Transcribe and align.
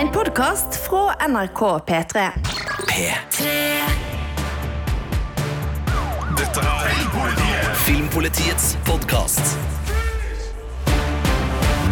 En 0.00 0.08
podkast 0.12 0.76
fra 0.88 1.28
NRK 1.28 1.60
P3. 1.88 2.22
P3. 2.88 3.52
Dette 6.36 6.64
er 6.64 7.70
Filmpolitiets 7.86 8.74
podkast. 8.84 9.40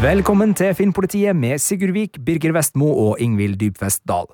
Velkommen 0.02 0.52
til 0.52 0.74
Filmpolitiet 0.76 1.32
med 1.36 1.56
Sigurd 1.58 1.96
Vik, 1.96 2.20
Birger 2.26 2.52
Vestmo 2.52 2.90
og 3.06 3.16
Ingvild 3.24 3.56
Dybfest 3.62 4.04
Dahl. 4.08 4.28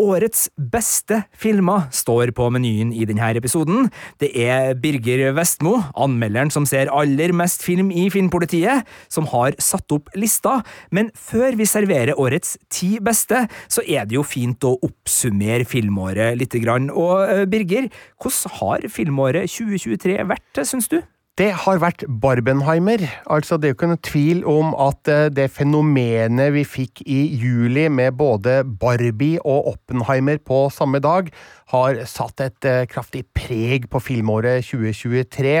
Årets 0.00 0.46
beste 0.72 1.18
filmer 1.36 1.88
står 1.92 2.32
på 2.36 2.46
menyen 2.52 2.92
i 2.96 3.04
denne 3.08 3.28
episoden. 3.36 3.90
Det 4.20 4.30
er 4.32 4.72
Birger 4.80 5.34
Vestmo, 5.36 5.76
anmelderen 5.92 6.52
som 6.52 6.64
ser 6.68 6.88
aller 6.88 7.34
mest 7.36 7.64
film 7.66 7.90
i 7.92 8.06
Filmpolitiet, 8.12 8.88
som 9.12 9.28
har 9.28 9.58
satt 9.60 9.92
opp 9.92 10.08
lista, 10.16 10.60
men 10.90 11.12
før 11.12 11.58
vi 11.60 11.68
serverer 11.68 12.16
årets 12.16 12.56
ti 12.72 12.94
beste, 13.04 13.44
så 13.68 13.84
er 13.84 14.08
det 14.08 14.16
jo 14.16 14.24
fint 14.24 14.64
å 14.64 14.78
oppsummere 14.80 15.68
filmåret 15.68 16.38
litt. 16.40 16.56
Og 16.60 17.14
eh, 17.28 17.46
Birger, 17.50 17.92
hvordan 18.20 18.58
har 18.58 18.90
filmåret 18.90 19.52
2023 19.52 20.18
vært, 20.28 20.64
syns 20.66 20.88
du? 20.90 21.00
Det 21.40 21.54
har 21.56 21.78
vært 21.80 22.02
Barbenheimer. 22.20 23.00
Altså, 23.32 23.56
det 23.56 23.64
er 23.64 23.70
jo 23.72 23.76
ikke 23.78 23.86
noe 23.88 24.00
tvil 24.04 24.42
om 24.50 24.74
at 24.76 25.08
eh, 25.08 25.30
det 25.32 25.46
fenomenet 25.54 26.50
vi 26.52 26.66
fikk 26.68 27.00
i 27.08 27.22
juli 27.40 27.86
med 27.88 28.18
både 28.18 28.58
Barbie 28.82 29.40
og 29.40 29.70
Oppenheimer 29.70 30.36
på 30.44 30.66
samme 30.74 31.00
dag, 31.00 31.30
har 31.72 32.02
satt 32.10 32.42
et 32.42 32.66
uh, 32.66 32.82
kraftig 32.90 33.22
preg 33.30 33.84
på 33.88 34.00
filmåret 34.02 34.66
2023. 34.66 35.52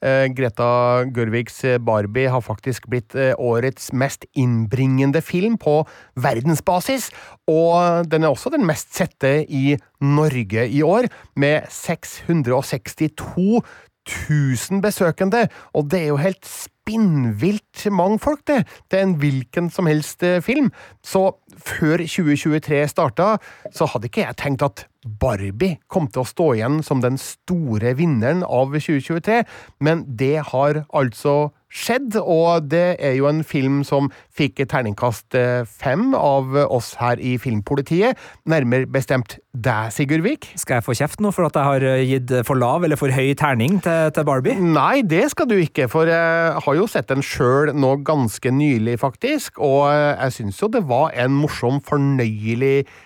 Uh, 0.00 0.24
Greta 0.38 0.68
Gørvigs 1.10 1.58
Barbie 1.84 2.30
har 2.32 2.44
faktisk 2.46 2.86
blitt 2.88 3.16
årets 3.36 3.90
mest 3.92 4.24
innbringende 4.38 5.20
film 5.26 5.58
på 5.60 5.80
verdensbasis, 6.22 7.10
og 7.50 8.06
den 8.08 8.24
er 8.24 8.32
også 8.32 8.54
den 8.54 8.64
mest 8.64 8.94
sette 8.96 9.42
i 9.50 9.74
Norge 10.00 10.68
i 10.70 10.80
år, 10.86 11.10
med 11.36 11.66
662 11.74 13.60
1000 14.06 14.82
besøkende, 14.82 15.48
og 15.74 15.90
det 15.90 16.02
er 16.02 16.10
jo 16.12 16.16
helt 16.22 16.46
spinnvilt 16.46 17.86
mange 17.90 18.18
folk, 18.22 18.40
det. 18.46 18.62
Er 18.90 19.02
en 19.02 19.16
hvilken 19.20 19.70
som 19.70 19.86
helst 19.86 20.22
eh, 20.22 20.42
film. 20.42 20.70
Så 21.04 21.30
før 21.58 22.04
2023 22.04 22.88
starta, 22.88 23.36
så 23.74 23.88
hadde 23.90 24.06
ikke 24.06 24.26
jeg 24.26 24.38
tenkt 24.38 24.62
at 24.62 24.86
Barbie 25.06 25.78
kom 25.92 26.10
til 26.10 26.24
å 26.24 26.28
stå 26.28 26.48
igjen 26.56 26.80
som 26.86 27.02
den 27.04 27.18
store 27.20 27.94
vinneren 27.98 28.42
av 28.44 28.74
2023, 28.76 29.44
men 29.80 30.04
det 30.18 30.36
har 30.52 30.84
altså 30.90 31.36
skjedd, 31.76 32.14
og 32.20 32.68
det 32.70 32.96
er 33.02 33.16
jo 33.18 33.26
en 33.28 33.42
film 33.44 33.80
som 33.86 34.08
fikk 34.36 34.62
terningkast 34.70 35.36
eh, 35.36 35.64
fem 35.66 36.12
av 36.16 36.54
oss 36.64 36.94
her 37.00 37.20
i 37.20 37.34
Filmpolitiet. 37.42 38.16
Nærmere 38.48 38.88
bestemt 38.88 39.36
deg, 39.52 39.90
Sigurd 39.94 40.24
Vik. 40.24 40.48
Skal 40.60 40.78
jeg 40.78 40.86
få 40.86 40.96
kjeft 40.96 41.22
nå 41.24 41.32
for 41.34 41.48
at 41.48 41.58
jeg 41.58 41.68
har 41.68 41.86
eh, 41.88 42.04
gitt 42.06 42.34
for 42.48 42.58
lav 42.60 42.86
eller 42.86 43.00
for 43.00 43.12
høy 43.12 43.34
terning 43.38 43.80
til, 43.84 44.12
til 44.16 44.28
Barbie? 44.28 44.56
Nei, 44.60 45.02
det 45.06 45.26
skal 45.34 45.50
du 45.50 45.56
ikke, 45.58 45.88
for 45.92 46.08
jeg 46.10 46.62
har 46.66 46.78
jo 46.78 46.86
sett 46.90 47.10
den 47.12 47.24
sjøl 47.24 47.74
nå 47.76 47.96
ganske 48.06 48.52
nylig, 48.52 48.98
faktisk, 49.02 49.60
og 49.60 49.90
jeg 49.90 50.38
syns 50.38 50.62
jo 50.62 50.70
det 50.72 50.86
var 50.88 51.12
en 51.18 51.34
morsom, 51.36 51.82
fornøyelig 51.84 52.86
film 52.86 53.05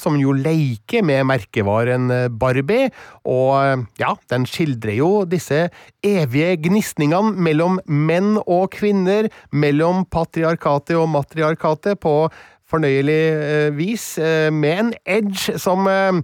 som 0.00 0.18
jo 0.18 0.32
leker 0.36 1.04
med 1.06 1.26
merkevaren 1.30 2.10
Barbie, 2.40 2.90
og 3.24 3.86
ja, 4.00 4.14
den 4.30 4.46
skildrer 4.48 4.96
jo 4.98 5.10
disse 5.30 5.68
evige 6.06 6.56
gnisningene 6.68 7.34
mellom 7.38 7.78
menn 7.86 8.36
og 8.46 8.72
kvinner, 8.74 9.30
mellom 9.52 10.04
patriarkatet 10.10 10.96
og 10.98 11.08
matriarkatet, 11.14 12.00
på 12.00 12.28
fornøyelig 12.70 13.22
eh, 13.34 13.70
vis, 13.76 14.12
eh, 14.18 14.50
med 14.52 14.84
en 14.84 14.92
edge 15.18 15.56
som 15.60 15.88
eh, 15.90 16.20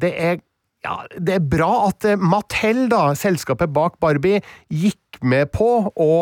det 0.00 0.14
er 0.16 0.40
ja, 0.80 0.94
det 1.12 1.34
er 1.34 1.42
bra 1.44 1.90
at 1.90 2.06
Mattel, 2.16 2.86
da, 2.88 3.10
selskapet 3.12 3.68
bak 3.76 3.98
Barbie, 4.00 4.40
gikk 4.72 5.18
med 5.20 5.50
på 5.52 5.68
å 5.92 6.14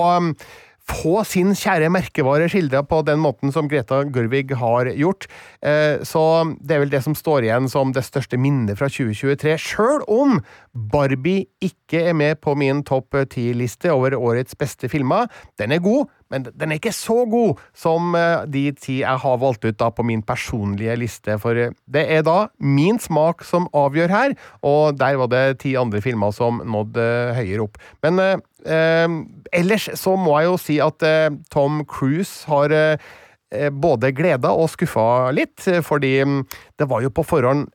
få 0.88 1.22
sin 1.28 1.52
kjære 1.56 1.90
merkevare 1.92 2.48
skildra 2.50 2.82
på 2.86 3.02
den 3.06 3.20
måten 3.22 3.52
som 3.54 3.68
Greta 3.70 4.02
Gørvig 4.08 4.54
har 4.58 4.90
gjort. 4.96 5.28
Eh, 5.62 6.00
så 6.06 6.22
det 6.60 6.76
er 6.76 6.84
vel 6.84 6.92
det 6.92 7.02
som 7.04 7.16
står 7.18 7.46
igjen 7.46 7.68
som 7.70 7.92
det 7.94 8.06
største 8.06 8.40
minnet 8.40 8.78
fra 8.80 8.88
2023, 8.90 9.56
sjøl 9.60 10.04
om 10.08 10.38
Barbie 10.72 11.48
ikke 11.64 12.08
er 12.10 12.16
med 12.16 12.40
på 12.44 12.54
min 12.58 12.84
topp 12.86 13.16
ti-liste 13.32 13.92
over 13.92 14.16
årets 14.16 14.56
beste 14.58 14.90
filmer. 14.90 15.28
Den 15.60 15.74
er 15.74 15.82
god, 15.84 16.08
men 16.32 16.44
den 16.48 16.72
er 16.72 16.80
ikke 16.80 16.94
så 16.94 17.22
god 17.28 17.60
som 17.76 18.14
eh, 18.18 18.44
de 18.48 18.68
ti 18.78 19.00
jeg 19.02 19.22
har 19.24 19.40
valgt 19.40 19.66
ut 19.66 19.78
da 19.80 19.90
på 19.94 20.06
min 20.06 20.22
personlige 20.26 20.96
liste, 21.00 21.38
for 21.42 21.58
eh, 21.58 21.74
det 21.90 22.04
er 22.18 22.24
da 22.26 22.48
min 22.58 23.00
smak 23.02 23.44
som 23.46 23.68
avgjør 23.76 24.14
her, 24.14 24.36
og 24.66 24.98
der 25.00 25.18
var 25.20 25.32
det 25.32 25.60
ti 25.64 25.76
andre 25.78 26.02
filmer 26.04 26.34
som 26.36 26.62
nådde 26.64 27.08
høyere 27.38 27.68
opp. 27.68 27.80
Men 28.04 28.40
ellers 28.68 29.88
så 29.98 30.16
må 30.18 30.36
jeg 30.38 30.50
jo 30.50 30.60
si 30.60 30.76
at 30.84 31.06
eh, 31.06 31.30
Tom 31.52 31.82
Cruise 31.88 32.44
har 32.50 32.74
eh, 32.74 33.70
både 33.72 34.12
gleda 34.12 34.52
og 34.52 34.70
skuffa 34.74 35.30
litt, 35.32 35.64
fordi 35.86 36.18
mm, 36.20 36.40
det 36.78 36.88
var 36.90 37.04
jo 37.04 37.12
på 37.14 37.26
forhånd 37.26 37.68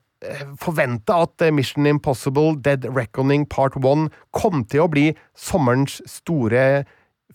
forventa 0.56 1.18
at 1.26 1.42
Mission 1.52 1.84
Impossible 1.84 2.54
Dead 2.64 2.86
Reckoning 2.88 3.42
Part 3.44 3.74
1 3.76 4.06
kom 4.32 4.62
til 4.64 4.84
å 4.84 4.88
bli 4.88 5.10
sommerens 5.36 5.98
store 6.08 6.84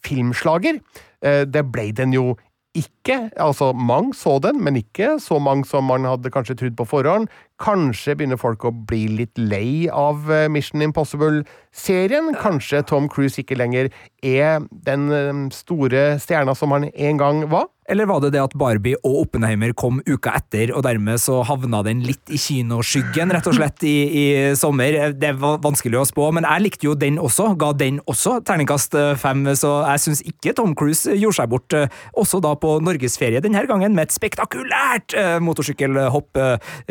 filmslager. 0.05 0.79
Eh, 1.21 1.43
det 1.45 1.65
ble 1.71 1.89
den 1.95 2.15
jo 2.15 2.33
ikke. 2.77 3.29
Altså, 3.37 3.71
mange 3.73 4.13
så 4.13 4.39
den, 4.43 4.63
men 4.63 4.75
ikke 4.75 5.15
så 5.19 5.39
mange 5.39 5.65
som 5.65 5.83
man 5.89 6.05
hadde 6.05 6.31
kanskje 6.31 6.55
trodd 6.55 6.75
på 6.77 6.85
forhånd. 6.85 7.27
Kanskje 7.59 8.15
begynner 8.15 8.39
folk 8.39 8.63
å 8.65 8.71
bli 8.71 9.07
litt 9.19 9.37
lei 9.41 9.89
av 9.91 10.29
eh, 10.31 10.47
Mission 10.51 10.83
Impossible-serien. 10.85 12.33
Kanskje 12.39 12.83
Tom 12.87 13.09
Cruise 13.09 13.41
ikke 13.41 13.57
lenger 13.59 13.89
er 14.21 14.61
den 14.85 15.09
eh, 15.11 15.33
store 15.55 16.19
stjerna 16.21 16.55
som 16.55 16.75
han 16.75 16.89
en 16.93 17.21
gang 17.21 17.43
var. 17.51 17.67
Eller 17.89 18.05
var 18.05 18.21
det 18.21 18.35
det 18.35 18.41
at 18.43 18.53
Barbie 18.53 18.97
og 19.01 19.23
Oppenheimer 19.23 19.71
kom 19.73 19.97
uka 20.05 20.35
etter, 20.37 20.69
og 20.77 20.83
dermed 20.85 21.17
så 21.17 21.39
havna 21.47 21.81
den 21.87 22.03
litt 22.05 22.29
i 22.29 22.37
kinoskyggen, 22.37 23.33
rett 23.33 23.49
og 23.49 23.57
slett, 23.57 23.81
i, 23.81 23.95
i 24.05 24.25
sommer? 24.59 25.15
Det 25.17 25.31
var 25.41 25.57
vanskelig 25.63 25.97
å 25.97 26.05
spå, 26.05 26.27
men 26.37 26.45
jeg 26.45 26.65
likte 26.67 26.85
jo 26.85 26.93
den 26.99 27.17
også, 27.17 27.55
ga 27.57 27.71
den 27.73 27.97
også 28.05 28.37
terningkast 28.45 28.93
fem, 29.17 29.41
så 29.57 29.79
jeg 29.87 30.03
syns 30.05 30.21
ikke 30.29 30.53
Tom 30.59 30.75
Cruise 30.77 31.17
gjorde 31.17 31.39
seg 31.39 31.49
bort, 31.49 31.77
også 32.13 32.41
da 32.45 32.53
på 32.61 32.75
norgesferie 32.85 33.41
denne 33.41 33.65
gangen, 33.69 33.97
med 33.97 34.05
et 34.05 34.13
spektakulært 34.13 35.17
motorsykkelhopp 35.41 36.37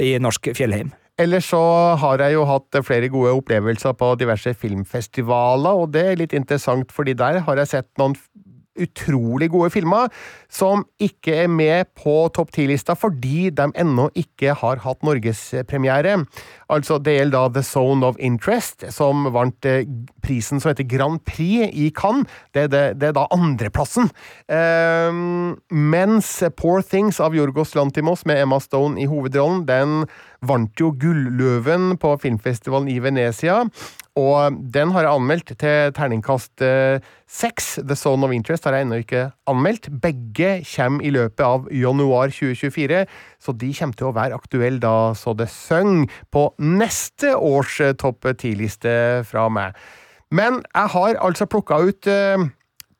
i 0.02 0.16
norsk 0.22 0.50
fjellheim. 0.58 0.90
Ellers 1.18 1.48
så 1.50 1.62
har 1.98 2.22
jeg 2.22 2.36
jo 2.36 2.44
hatt 2.46 2.76
flere 2.86 3.08
gode 3.10 3.32
opplevelser 3.38 3.94
på 3.98 4.12
diverse 4.20 4.52
filmfestivaler, 4.54 5.78
og 5.78 5.94
det 5.94 6.04
er 6.10 6.20
litt 6.20 6.34
interessant, 6.34 6.90
fordi 6.94 7.14
der 7.18 7.40
har 7.46 7.62
jeg 7.62 7.70
sett 7.72 7.88
noen 7.98 8.14
utrolig 8.84 9.50
gode 9.52 9.70
filmer 9.74 10.12
som 10.52 10.84
ikke 11.02 11.34
er 11.44 11.50
med 11.52 11.90
på 11.98 12.14
topp 12.34 12.54
ti-lista 12.56 12.96
fordi 12.98 13.50
de 13.54 13.68
ennå 13.78 14.08
ikke 14.18 14.54
har 14.58 14.80
hatt 14.84 15.04
norgespremiere. 15.06 16.16
Altså, 16.72 16.98
det 17.00 17.16
gjelder 17.16 17.36
da 17.36 17.52
The 17.58 17.64
Zone 17.64 18.06
of 18.06 18.18
Interest, 18.20 18.84
som 18.92 19.28
vant 19.32 19.68
eh, 19.68 19.86
prisen 20.24 20.60
som 20.60 20.72
heter 20.72 20.88
Grand 20.88 21.20
Prix 21.28 21.72
i 21.72 21.88
Cannes. 21.96 22.28
Det, 22.54 22.68
det, 22.72 22.82
det 23.00 23.10
er 23.10 23.16
da 23.16 23.26
andreplassen. 23.34 24.10
Um, 24.48 25.56
mens 25.68 26.30
Poor 26.56 26.82
Things 26.84 27.20
av 27.24 27.36
Jorgos 27.36 27.74
Lantimos 27.76 28.24
med 28.28 28.42
Emma 28.42 28.60
Stone 28.60 29.00
i 29.00 29.08
hovedrollen, 29.08 29.64
den 29.68 30.02
vant 30.44 30.80
jo 30.80 30.92
Gulløven 30.96 31.96
på 32.00 32.14
filmfestivalen 32.22 32.90
i 32.92 33.00
Venezia. 33.02 33.64
Og 34.18 34.58
den 34.74 34.90
har 34.94 35.06
jeg 35.06 35.14
anmeldt 35.14 35.52
til 35.60 35.92
terningkast 35.94 36.64
eh, 36.64 37.04
seks. 37.30 37.76
The 37.86 37.96
Zone 37.98 38.26
of 38.26 38.34
Interest 38.34 38.66
har 38.66 38.74
jeg 38.74 38.86
ennå 38.86 39.00
ikke 39.02 39.28
anmeldt. 39.50 39.90
Begge 40.02 40.58
kommer 40.66 41.04
i 41.04 41.12
løpet 41.14 41.44
av 41.44 41.68
januar 41.70 42.32
2024, 42.34 43.04
så 43.38 43.54
de 43.60 43.70
kommer 43.78 44.00
til 44.00 44.10
å 44.10 44.14
være 44.16 44.38
aktuelle 44.38 44.82
da 44.82 45.14
så 45.18 45.36
det 45.38 45.50
synger 45.52 46.10
på 46.34 46.48
neste 46.58 47.36
års 47.36 47.78
eh, 47.84 47.94
topp 47.98 48.30
ti-liste 48.40 48.92
fra 49.28 49.46
meg. 49.52 49.76
Men 50.34 50.62
jeg 50.74 50.92
har 50.92 51.20
altså 51.24 51.46
plukka 51.48 51.78
ut 51.88 52.08
uh, 52.10 52.42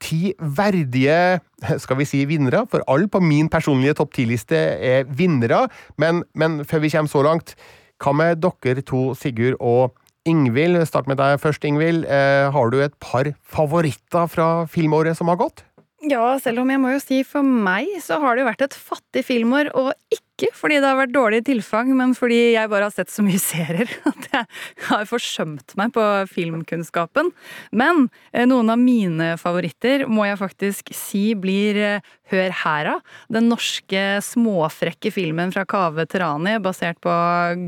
ti 0.00 0.32
verdige 0.38 1.40
skal 1.82 1.98
vi 1.98 2.06
si 2.08 2.22
vinnere, 2.28 2.64
for 2.70 2.84
alle 2.88 3.10
på 3.10 3.20
min 3.20 3.50
personlige 3.52 3.98
topp 3.98 4.14
ti-liste 4.16 4.56
er 4.56 5.08
vinnere. 5.08 5.66
Men, 6.00 6.22
men 6.34 6.62
før 6.64 6.86
vi 6.86 6.92
kommer 6.94 7.12
så 7.12 7.24
langt, 7.26 7.56
hva 7.98 8.14
med 8.14 8.40
dere 8.40 8.84
to, 8.86 9.10
Sigurd 9.18 9.58
og 9.58 9.96
Ingvild, 10.28 10.82
start 10.88 11.08
med 11.10 11.18
deg 11.20 11.38
først, 11.42 11.64
Ingvild. 11.64 12.04
Eh, 12.04 12.48
har 12.52 12.70
du 12.72 12.82
et 12.84 12.94
par 13.02 13.32
favoritter 13.48 14.28
fra 14.30 14.50
filmåret 14.70 15.16
som 15.18 15.32
har 15.32 15.40
gått? 15.40 15.64
Ja, 16.06 16.36
selv 16.38 16.62
om 16.62 16.68
jeg 16.70 16.78
må 16.78 16.92
jo 16.92 17.00
si 17.02 17.24
for 17.26 17.42
meg 17.42 17.88
så 18.04 18.20
har 18.22 18.36
det 18.36 18.44
jo 18.44 18.48
vært 18.52 18.60
et 18.68 18.74
fattig 18.78 19.24
filmår, 19.26 19.72
og 19.74 19.90
ikke 20.14 20.52
fordi 20.54 20.76
det 20.78 20.86
har 20.86 20.98
vært 21.00 21.10
dårlig 21.16 21.40
tilfang, 21.48 21.90
men 21.98 22.12
fordi 22.14 22.52
jeg 22.54 22.70
bare 22.70 22.86
har 22.86 22.94
sett 22.94 23.10
så 23.10 23.24
mye 23.26 23.40
serier 23.42 23.90
at 24.10 24.28
jeg 24.30 24.44
har 24.92 25.08
forsømt 25.10 25.74
meg 25.80 25.90
på 25.96 26.04
filmkunnskapen. 26.30 27.32
Men 27.74 28.06
eh, 28.30 28.46
noen 28.46 28.70
av 28.70 28.78
mine 28.78 29.32
favoritter 29.42 30.06
må 30.06 30.28
jeg 30.28 30.38
faktisk 30.38 30.94
si 30.94 31.24
blir 31.34 31.82
eh, 31.82 32.14
Hør 32.28 32.52
hæra, 32.52 32.98
den 33.32 33.48
norske 33.48 34.02
småfrekke 34.24 35.12
filmen 35.14 35.52
fra 35.54 35.64
Kaveh 35.68 36.08
Terani 36.10 36.58
basert 36.60 37.00
på 37.04 37.12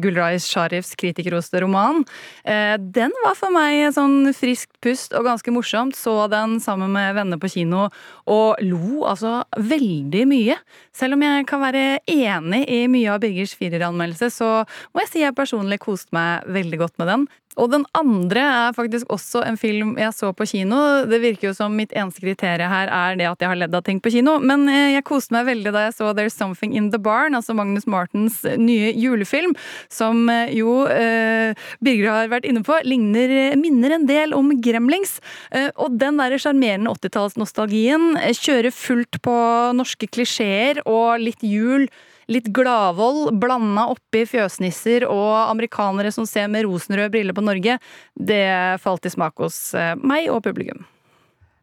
Gulrais 0.02 0.44
Sharifs 0.44 0.92
kritikerroste 1.00 1.62
roman. 1.64 2.04
Eh, 2.44 2.76
den 2.76 3.14
var 3.24 3.38
for 3.38 3.54
meg 3.54 3.86
sånn 3.96 4.34
friskt 4.36 4.76
pust 4.84 5.16
og 5.16 5.24
ganske 5.28 5.54
morsomt. 5.54 5.96
Så 5.96 6.14
den 6.32 6.58
sammen 6.60 6.92
med 6.92 7.16
venner 7.16 7.40
på 7.40 7.50
kino 7.52 7.88
og 8.30 8.60
lo 8.64 9.04
altså 9.08 9.40
veldig 9.56 10.26
mye. 10.28 10.58
Selv 10.96 11.16
om 11.16 11.24
jeg 11.24 11.48
kan 11.48 11.64
være 11.64 11.84
enig 12.10 12.64
i 12.68 12.82
mye 12.90 13.14
av 13.14 13.22
Birgers 13.24 13.56
fireranmeldelse, 13.58 14.30
så 14.34 14.50
må 14.92 15.04
jeg 15.04 15.12
si 15.12 15.24
jeg 15.24 15.36
personlig 15.36 15.80
koste 15.82 16.14
meg 16.16 16.46
veldig 16.52 16.84
godt 16.84 17.00
med 17.00 17.10
den. 17.14 17.28
Og 17.58 17.70
den 17.72 17.82
andre 17.98 18.42
er 18.46 18.74
faktisk 18.76 19.10
også 19.10 19.42
en 19.42 19.56
film 19.58 19.96
jeg 19.98 20.14
så 20.14 20.30
på 20.36 20.46
kino. 20.46 20.78
Det 21.10 21.18
virker 21.22 21.48
jo 21.48 21.54
som 21.56 21.74
mitt 21.74 21.90
eneste 21.96 22.22
kriterium 22.22 22.70
her 22.70 22.90
er 22.94 23.18
det 23.18 23.26
at 23.26 23.42
jeg 23.42 23.50
har 23.50 23.58
ledd 23.58 23.74
av 23.74 23.82
ting 23.86 23.98
på 24.02 24.12
kino, 24.14 24.36
men 24.38 24.68
eh, 24.70 24.92
jeg 24.94 25.06
koste 25.08 25.34
meg 25.34 25.48
veldig 25.48 25.72
da 25.74 25.86
jeg 25.88 25.96
så 25.96 26.12
There's 26.14 26.36
Something 26.38 26.76
In 26.78 26.90
The 26.94 27.00
Barn, 27.02 27.34
altså 27.34 27.56
Magnus 27.58 27.88
Martens 27.90 28.40
nye 28.60 28.92
julefilm, 28.94 29.56
som 29.90 30.28
eh, 30.30 30.54
jo 30.54 30.84
eh, 30.90 31.56
Birger 31.82 32.12
har 32.14 32.30
vært 32.32 32.46
inne 32.48 32.62
på, 32.66 32.78
ligner, 32.86 33.56
minner 33.58 33.96
en 33.96 34.06
del 34.08 34.36
om 34.36 34.52
Gremlings. 34.62 35.18
Eh, 35.50 35.70
og 35.74 35.98
den 35.98 36.20
der 36.20 36.38
sjarmerende 36.40 36.94
80-tallsnostalgien 36.94 38.14
kjører 38.36 38.74
fullt 38.74 39.20
på 39.24 39.34
norske 39.76 40.06
klisjeer 40.10 40.84
og 40.86 41.18
litt 41.22 41.42
jul 41.46 41.88
litt 42.30 42.52
gladvold 42.54 43.34
blanda 43.42 43.88
oppi 43.92 44.24
fjøsnisser 44.28 45.06
og 45.08 45.34
amerikanere 45.48 46.12
som 46.14 46.28
ser 46.28 46.50
med 46.52 46.66
rosenrøde 46.68 47.10
briller 47.12 47.36
på 47.36 47.44
Norge, 47.44 47.80
det 48.14 48.46
falt 48.82 49.06
i 49.06 49.12
smak 49.12 49.42
hos 49.42 49.70
eh, 49.74 49.96
meg 49.98 50.30
og 50.32 50.44
publikum. 50.46 50.86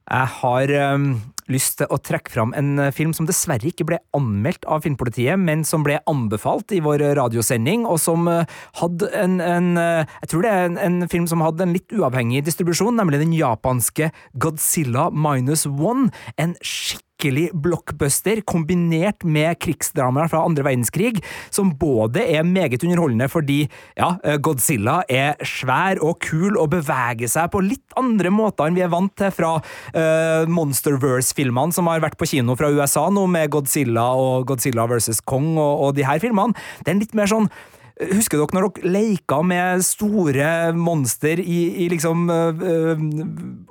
Jeg 0.07 0.27
har 0.39 0.71
um, 0.95 1.07
lyst 1.51 1.81
til 1.81 1.89
å 1.91 1.97
trekke 1.99 2.31
fram 2.31 2.53
en 2.55 2.79
eh, 2.79 2.93
film 2.95 3.11
som 3.15 3.27
dessverre 3.27 3.67
ikke 3.67 3.87
ble 3.89 3.97
anmeldt 4.15 4.63
av 4.63 4.85
Filmpolitiet, 4.85 5.35
men 5.39 5.65
som 5.67 5.83
ble 5.83 5.97
anbefalt 6.07 6.71
i 6.71 6.79
vår 6.83 7.03
radiosending, 7.19 7.83
og 7.87 7.99
som 7.99 8.23
uh, 8.31 8.45
hadde 8.79 9.09
en, 9.11 9.41
en 9.43 9.73
uh, 9.75 10.05
Jeg 10.23 10.31
tror 10.31 10.45
det 10.45 10.53
er 10.53 10.69
en, 10.69 10.79
en, 10.85 11.09
film 11.11 11.27
som 11.27 11.43
hadde 11.43 11.65
en 11.65 11.75
litt 11.75 11.91
uavhengig 11.91 12.45
distribusjon, 12.47 12.95
nemlig 12.95 13.19
den 13.23 13.35
japanske 13.35 14.13
Godzilla 14.39 15.09
minus 15.11 15.67
one. 15.67 16.07
En 16.39 16.55
skikkelig 16.61 17.06
skikkelig 17.17 17.49
blockbuster 17.53 18.41
kombinert 18.45 19.23
med 19.25 19.57
krigsdramaer 19.59 20.29
fra 20.29 20.43
andre 20.45 20.63
verdenskrig, 20.63 21.23
som 21.49 21.71
både 21.73 22.21
er 22.21 22.43
meget 22.45 22.83
underholdende 22.83 23.27
fordi 23.27 23.67
ja, 23.97 24.17
eh, 24.23 24.37
Godzilla 24.37 25.01
er 25.09 25.35
svær 25.41 25.97
og 26.03 26.19
kul 26.21 26.57
og 26.57 26.69
beveger 26.71 27.27
seg 27.27 27.49
på 27.51 27.63
litt 27.65 27.97
andre 27.97 28.29
måter 28.29 28.67
enn 28.67 28.77
vi 28.77 28.85
er 28.85 28.91
vant 28.93 29.13
til 29.17 29.31
fra 29.33 29.57
uh, 29.57 30.43
Monsterverse-filmene 30.51 31.73
som 31.73 31.87
har 31.89 32.03
vært 32.03 32.17
på 32.19 32.27
kino 32.29 32.55
fra 32.55 32.69
USA 32.69 33.07
nå, 33.09 33.25
med 33.27 33.49
Godzilla 33.49 34.11
og 34.13 34.45
Godzilla 34.47 34.85
versus 34.87 35.21
Kong 35.21 35.55
og, 35.57 35.87
og 35.87 35.97
de 35.97 36.05
her 36.05 36.21
filmene. 36.21 36.53
Det 36.83 36.91
er 36.91 36.97
en 36.97 37.01
litt 37.01 37.17
mer 37.17 37.31
sånn 37.31 37.49
Husker 37.97 38.37
dere 38.37 38.53
når 38.53 38.67
dere 38.75 38.89
leika 38.93 39.39
med 39.41 39.81
store 39.85 40.49
monster 40.77 41.39
i, 41.41 41.57
i 41.81 41.87
liksom 41.89 42.27
øh, 42.29 42.99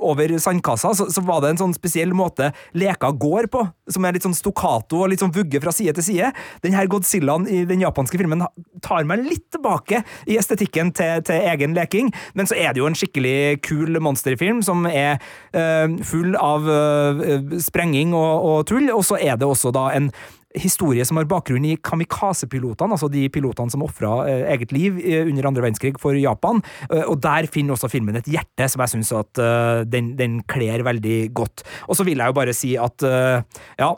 over 0.02 0.34
sandkassa, 0.42 0.90
så, 0.98 1.06
så, 1.14 1.22
var 1.26 1.44
det 1.44 1.52
en 1.52 1.60
sånn 1.60 1.74
spesiell 1.76 2.10
måte 2.16 2.48
leka 2.74 3.12
går 3.14 3.46
på, 3.52 3.62
som 3.92 4.06
er 4.06 4.16
litt 4.16 4.26
sånn 4.26 4.34
stokkato 4.34 5.04
og 5.04 5.12
litt 5.12 5.22
sånn 5.22 5.34
vugge 5.34 5.60
fra 5.62 5.70
side 5.74 5.94
til 5.98 6.06
side. 6.08 6.30
Den 6.66 6.74
her 6.74 6.90
Godzillaen 6.90 7.46
i 7.46 7.62
den 7.68 7.84
japanske 7.84 8.18
filmen 8.18 8.42
tar 8.82 9.06
meg 9.06 9.22
litt 9.28 9.46
tilbake 9.54 10.02
i 10.26 10.38
estetikken 10.40 10.90
til, 10.96 11.22
til 11.26 11.46
egen 11.52 11.76
leking, 11.78 12.10
men 12.34 12.50
så 12.50 12.58
er 12.58 12.74
det 12.74 12.82
jo 12.82 12.88
en 12.90 12.98
skikkelig 12.98 13.60
kul 13.66 14.00
monsterfilm 14.02 14.64
som 14.66 14.88
er 14.90 15.20
øh, 15.54 16.00
full 16.06 16.34
av 16.40 16.66
øh, 16.66 17.60
sprenging 17.62 18.16
og, 18.16 18.34
og 18.50 18.66
tull, 18.72 18.90
og 18.90 19.06
så 19.06 19.20
er 19.22 19.38
det 19.38 19.46
også 19.46 19.70
da 19.76 19.92
en 19.94 20.10
historie 20.60 21.04
som 21.06 21.18
har 21.20 21.28
bakgrunn 21.28 21.64
i 21.68 21.76
kamikaze-pilotene, 21.84 22.96
altså 22.96 23.08
de 23.12 23.26
pilotene 23.32 23.72
som 23.72 23.84
ofra 23.86 24.12
eh, 24.28 24.44
eget 24.54 24.72
liv 24.74 24.98
eh, 25.02 25.26
under 25.26 25.50
andre 25.50 25.66
verdenskrig 25.66 26.00
for 26.02 26.16
Japan. 26.18 26.62
Eh, 26.90 27.04
og 27.04 27.20
der 27.24 27.48
finner 27.52 27.76
også 27.76 27.90
filmen 27.92 28.16
et 28.18 28.28
hjerte 28.30 28.68
som 28.70 28.82
jeg 28.82 28.94
syns 28.94 29.12
at 29.16 29.40
den, 29.90 30.12
den 30.18 30.38
kler 30.48 30.82
veldig 30.86 31.16
godt. 31.36 31.62
Og 31.90 31.98
så 31.98 32.04
vil 32.06 32.20
jeg 32.20 32.32
jo 32.32 32.36
bare 32.36 32.54
si 32.56 32.72
at 32.80 33.02
ja, 33.04 33.88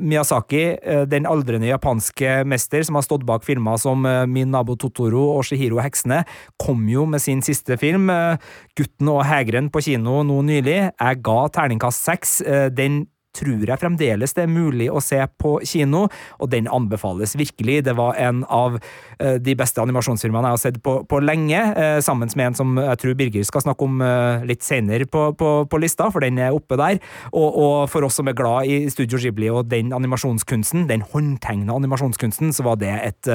Miyazaki, 0.00 0.62
den 1.10 1.28
aldrende 1.28 1.68
japanske 1.68 2.40
mester 2.48 2.84
som 2.86 2.98
har 2.98 3.04
stått 3.06 3.26
bak 3.28 3.44
filmer 3.46 3.78
som 3.80 4.06
Min 4.30 4.52
nabo 4.54 4.76
Totoro 4.80 5.26
og 5.34 5.44
Shihiro 5.46 5.80
Heksene, 5.84 6.22
kom 6.62 6.86
jo 6.90 7.06
med 7.10 7.22
sin 7.22 7.42
siste 7.44 7.78
film, 7.80 8.10
Gutten 8.78 9.12
og 9.12 9.22
hegren, 9.28 9.70
på 9.72 9.84
kino 9.84 10.22
nå 10.26 10.40
nylig. 10.48 10.78
Jeg 10.88 11.22
ga 11.26 11.38
terningkast 11.58 12.08
seks. 12.08 12.38
Den 12.76 13.04
tror 13.36 13.66
jeg 13.68 13.80
fremdeles 13.80 14.34
det 14.36 14.44
er 14.44 14.52
mulig 14.52 14.88
å 14.90 15.02
se 15.04 15.20
på 15.40 15.56
kino, 15.66 16.06
og 16.40 16.50
den 16.52 16.70
anbefales 16.72 17.36
virkelig. 17.38 17.82
Det 17.86 17.96
var 17.98 18.18
en 18.20 18.42
av 18.52 18.78
uh, 18.78 19.36
de 19.42 19.56
beste 19.58 19.82
animasjonsfilmene 19.82 20.50
jeg 20.50 20.58
har 20.58 20.62
sett 20.62 20.80
på, 20.84 20.98
på 21.08 21.20
lenge, 21.24 21.60
uh, 21.76 21.98
sammen 22.04 22.30
med 22.36 22.50
en 22.50 22.58
som 22.58 22.74
jeg 22.80 23.02
tror 23.02 23.18
Birger 23.18 23.46
skal 23.46 23.64
snakke 23.66 23.86
om 23.86 24.02
uh, 24.04 24.44
litt 24.48 24.64
senere 24.66 25.08
på, 25.10 25.28
på, 25.38 25.52
på, 25.70 25.82
lista, 25.82 26.10
for 26.12 26.24
den 26.24 26.40
er 26.42 26.56
oppe 26.56 26.78
der. 26.80 27.00
Og, 27.32 27.46
og, 27.46 27.76
for 27.92 28.06
oss 28.06 28.18
som 28.18 28.28
er 28.30 28.36
glad 28.38 28.70
i 28.70 28.82
Studio 28.92 29.20
Ghibli 29.20 29.50
og 29.52 29.70
den 29.70 29.92
animasjonskunsten, 29.96 30.88
den 30.90 31.04
håndtegna 31.12 31.76
animasjonskunsten, 31.76 32.52
så 32.56 32.66
var 32.66 32.80
det 32.80 32.92
et 33.04 33.32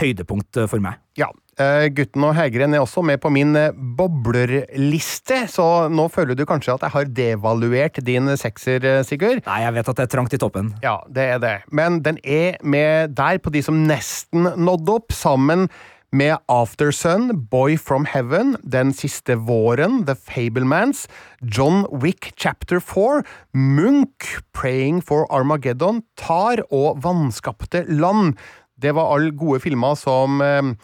høydepunkt 0.00 0.64
for 0.70 0.82
meg. 0.82 1.00
Ja, 1.18 1.30
Eh, 1.30 1.49
gutten 1.92 2.24
og 2.26 2.34
Hegren 2.38 2.74
er 2.74 2.82
også 2.82 3.02
med 3.04 3.20
på 3.22 3.30
min 3.32 3.54
eh, 3.58 3.76
boblerliste, 3.98 5.42
så 5.52 5.66
nå 5.92 6.06
føler 6.12 6.38
du 6.38 6.46
kanskje 6.48 6.76
at 6.76 6.86
jeg 6.86 6.94
har 6.94 7.12
devaluert 7.20 8.00
din 8.06 8.32
sekser, 8.40 8.84
eh, 8.86 9.04
Sigurd? 9.06 9.42
Nei, 9.46 9.60
jeg 9.66 9.76
vet 9.76 9.92
at 9.92 10.00
det 10.00 10.06
er 10.06 10.12
trangt 10.16 10.36
i 10.36 10.40
toppen. 10.40 10.72
Ja, 10.84 10.98
det 11.08 11.26
er 11.36 11.40
det. 11.42 11.54
Men 11.74 12.00
den 12.06 12.20
er 12.24 12.60
med 12.62 13.16
der 13.18 13.40
på 13.42 13.52
de 13.52 13.62
som 13.66 13.82
nesten 13.88 14.48
nådde 14.56 15.00
opp, 15.00 15.16
sammen 15.16 15.68
med 16.12 16.38
Aftersun, 16.50 17.46
Boy 17.50 17.76
from 17.78 18.06
Heaven, 18.10 18.56
Den 18.66 18.90
siste 18.96 19.36
våren, 19.46 20.04
The 20.06 20.16
Fablemans, 20.16 21.06
John 21.42 21.84
Wick 22.02 22.32
Chapter 22.36 22.80
4, 22.80 23.22
Munch, 23.54 24.40
Praying 24.52 25.04
for 25.06 25.28
Armageddon, 25.30 26.02
Tar 26.18 26.64
og 26.70 27.04
Vanskapte 27.04 27.84
land. 27.86 28.34
Det 28.80 28.94
var 28.96 29.14
alle 29.14 29.30
gode 29.36 29.60
filmer 29.62 29.94
som 29.94 30.40
eh, 30.42 30.74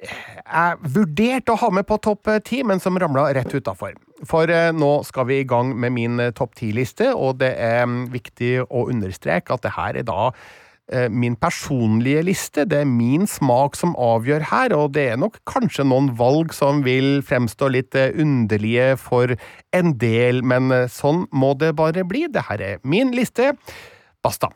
jeg 0.00 0.94
vurderte 0.94 1.54
å 1.54 1.60
ha 1.60 1.68
med 1.74 1.86
på 1.88 1.98
topp 2.02 2.30
ti, 2.46 2.62
men 2.66 2.80
som 2.82 2.98
ramla 2.98 3.28
rett 3.36 3.52
utafor. 3.52 3.94
For 4.28 4.50
eh, 4.52 4.70
nå 4.76 5.00
skal 5.08 5.28
vi 5.30 5.40
i 5.40 5.48
gang 5.48 5.72
med 5.80 5.94
min 5.96 6.20
eh, 6.20 6.32
topp 6.36 6.56
ti-liste, 6.58 7.12
og 7.16 7.38
det 7.40 7.54
er 7.60 7.86
mm, 7.88 8.02
viktig 8.12 8.56
å 8.66 8.88
understreke 8.90 9.54
at 9.54 9.64
det 9.64 9.72
her 9.76 10.00
er 10.00 10.06
da 10.08 10.30
eh, 10.92 11.08
min 11.08 11.36
personlige 11.40 12.24
liste. 12.28 12.66
Det 12.68 12.82
er 12.82 12.88
min 12.88 13.24
smak 13.30 13.78
som 13.80 13.96
avgjør 13.96 14.44
her, 14.50 14.76
og 14.76 14.92
det 14.96 15.06
er 15.12 15.20
nok 15.20 15.40
kanskje 15.48 15.88
noen 15.88 16.12
valg 16.20 16.52
som 16.56 16.84
vil 16.86 17.20
fremstå 17.26 17.70
litt 17.72 17.96
underlige 17.96 18.94
for 19.00 19.36
en 19.76 19.96
del, 20.00 20.44
men 20.44 20.72
sånn 20.92 21.26
må 21.32 21.54
det 21.60 21.74
bare 21.80 22.04
bli. 22.08 22.26
Det 22.32 22.44
her 22.50 22.66
er 22.74 22.84
min 22.84 23.14
liste. 23.16 23.54
Basta. 24.20 24.50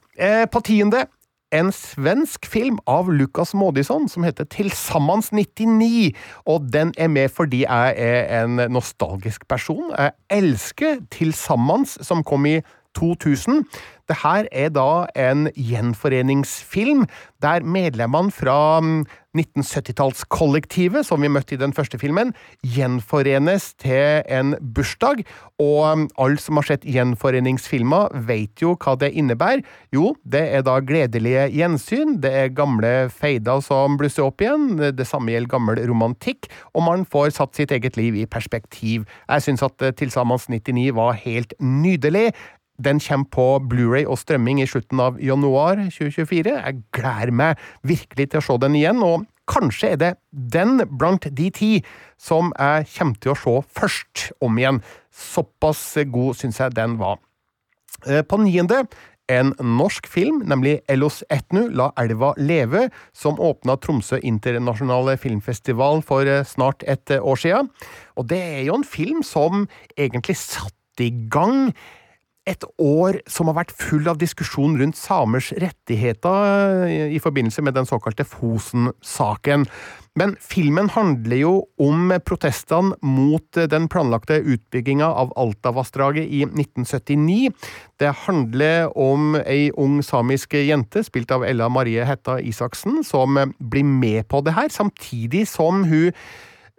På 0.53 0.61
tiende 0.61 1.07
en 1.53 1.73
svensk 1.73 2.47
film 2.47 2.79
av 2.87 3.13
Lukas 3.13 3.55
Maudisson 3.55 4.09
som 4.09 4.25
heter 4.27 4.49
Tilsammans 4.51 5.33
99, 5.33 6.15
og 6.47 6.71
den 6.73 6.95
er 6.99 7.09
med 7.13 7.29
fordi 7.35 7.65
jeg 7.65 7.95
er 7.97 8.45
en 8.45 8.63
nostalgisk 8.73 9.49
person. 9.49 9.93
Jeg 9.99 10.17
elsker 10.31 11.05
Tilsammans, 11.11 11.99
som 12.07 12.25
kom 12.25 12.47
i 12.47 12.61
2000. 12.99 13.65
Det 14.09 14.21
her 14.21 14.49
er 14.53 14.73
da 14.75 15.07
en 15.17 15.49
gjenforeningsfilm 15.57 17.07
der 17.45 17.65
medlemmene 17.65 18.33
fra 18.33 18.81
1970-tallskollektivet, 19.35 21.03
mm, 21.03 21.07
som 21.09 21.25
vi 21.25 21.31
møtte 21.33 21.57
i 21.57 21.61
den 21.61 21.75
første 21.75 21.99
filmen, 22.01 22.33
gjenforenes 22.63 23.73
til 23.83 24.23
en 24.31 24.55
bursdag. 24.77 25.25
Og 25.63 25.83
mm, 25.99 26.07
alle 26.23 26.41
som 26.41 26.61
har 26.61 26.69
sett 26.69 26.87
gjenforeningsfilmer, 26.89 28.15
vet 28.29 28.63
jo 28.63 28.75
hva 28.79 28.97
det 29.01 29.13
innebærer. 29.19 29.65
Jo, 29.95 30.15
det 30.23 30.45
er 30.55 30.65
da 30.67 30.79
gledelige 30.85 31.49
gjensyn, 31.57 32.19
det 32.23 32.33
er 32.45 32.55
gamle 32.55 32.95
feider 33.13 33.63
som 33.65 33.99
blusser 34.01 34.29
opp 34.29 34.45
igjen, 34.45 34.77
det 34.95 35.09
samme 35.09 35.35
gjelder 35.35 35.55
gammel 35.57 35.83
romantikk, 35.89 36.51
og 36.75 36.87
man 36.87 37.09
får 37.09 37.35
satt 37.39 37.57
sitt 37.59 37.75
eget 37.75 37.99
liv 38.01 38.17
i 38.21 38.29
perspektiv. 38.31 39.09
Jeg 39.29 39.49
syns 39.49 39.65
at 39.67 39.79
til 39.81 39.97
Tilsammens 40.05 40.47
99 40.53 40.93
var 40.95 41.17
helt 41.25 41.57
nydelig. 41.61 42.31
Den 42.83 42.99
kommer 42.99 43.31
på 43.31 43.47
Blu-ray 43.71 44.03
og 44.07 44.19
strømming 44.19 44.59
i 44.63 44.67
slutten 44.67 44.99
av 45.03 45.21
januar 45.23 45.79
2024. 45.95 46.57
Jeg 46.57 46.83
gleder 46.97 47.31
meg 47.31 47.63
virkelig 47.87 48.33
til 48.33 48.41
å 48.41 48.47
se 48.49 48.59
den 48.65 48.79
igjen, 48.81 49.03
og 49.07 49.29
kanskje 49.51 49.93
er 49.95 50.01
det 50.01 50.13
den 50.33 50.83
blant 50.99 51.29
de 51.31 51.51
ti 51.55 51.73
som 52.19 52.51
jeg 52.59 52.89
kommer 52.97 53.21
til 53.23 53.35
å 53.35 53.39
se 53.39 53.57
først 53.79 54.27
om 54.43 54.59
igjen. 54.59 54.83
Såpass 55.15 55.87
god 56.11 56.41
syns 56.41 56.59
jeg 56.59 56.75
den 56.75 56.99
var. 56.99 57.21
Eh, 58.09 58.25
på 58.27 58.41
niende 58.43 58.85
en 59.33 59.55
norsk 59.57 60.07
film, 60.11 60.43
nemlig 60.45 60.81
Ellos 60.91 61.23
Etnu, 61.33 61.69
La 61.73 61.93
elva 61.97 62.35
leve, 62.37 62.89
som 63.17 63.41
åpna 63.41 63.79
Tromsø 63.81 64.19
internasjonale 64.21 65.17
filmfestival 65.21 66.03
for 66.05 66.29
eh, 66.29 66.45
snart 66.45 66.85
et 66.91 67.15
år 67.21 67.41
siden. 67.41 67.71
Og 68.19 68.29
det 68.29 68.41
er 68.43 68.65
jo 68.67 68.81
en 68.81 68.89
film 68.89 69.23
som 69.25 69.69
egentlig 69.97 70.37
satte 70.43 71.07
i 71.07 71.13
gang 71.31 71.71
et 72.45 72.65
år 72.77 73.19
som 73.31 73.49
har 73.49 73.57
vært 73.57 73.73
full 73.73 74.09
av 74.11 74.19
diskusjon 74.21 74.77
rundt 74.77 74.99
samers 75.01 75.49
rettigheter 75.57 76.85
i, 76.91 76.99
i 77.17 77.21
forbindelse 77.23 77.65
med 77.65 77.77
den 77.77 77.89
såkalte 77.89 78.27
Fosen-saken. 78.29 79.65
Men 80.15 80.37
filmen 80.39 80.91
handler 80.95 81.41
jo 81.41 81.53
om 81.83 82.13
protestene 82.23 82.95
mot 83.03 83.59
den 83.73 83.89
planlagte 83.91 84.37
utbygginga 84.39 85.09
av 85.09 85.33
Altavassdraget 85.41 86.29
i 86.29 86.45
1979. 86.47 87.51
Det 87.99 88.13
handler 88.27 88.93
om 88.93 89.39
ei 89.43 89.73
ung 89.81 89.99
samisk 90.07 90.55
jente, 90.61 91.03
spilt 91.07 91.33
av 91.35 91.47
Ella 91.49 91.71
Marie 91.73 92.05
Hetta 92.07 92.37
Isaksen, 92.39 93.01
som 93.07 93.41
blir 93.59 93.89
med 93.89 94.29
på 94.29 94.45
det 94.45 94.55
her, 94.55 94.69
samtidig 94.71 95.47
som 95.51 95.83
hun 95.89 96.13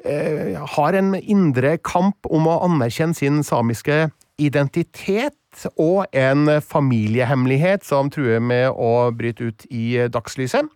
eh, 0.05 0.55
har 0.77 0.95
en 0.95 1.15
indre 1.19 1.75
kamp 1.83 2.29
om 2.29 2.47
å 2.47 2.61
anerkjenne 2.69 3.17
sin 3.17 3.43
samiske 3.43 4.05
identitet 4.39 5.35
og 5.75 6.05
en 6.15 6.49
familiehemmelighet 6.61 7.85
som 7.87 8.11
truer 8.13 8.43
med 8.43 8.69
å 8.71 9.11
bryte 9.15 9.51
ut 9.51 9.67
i 9.71 10.05
dagslyset. 10.11 10.67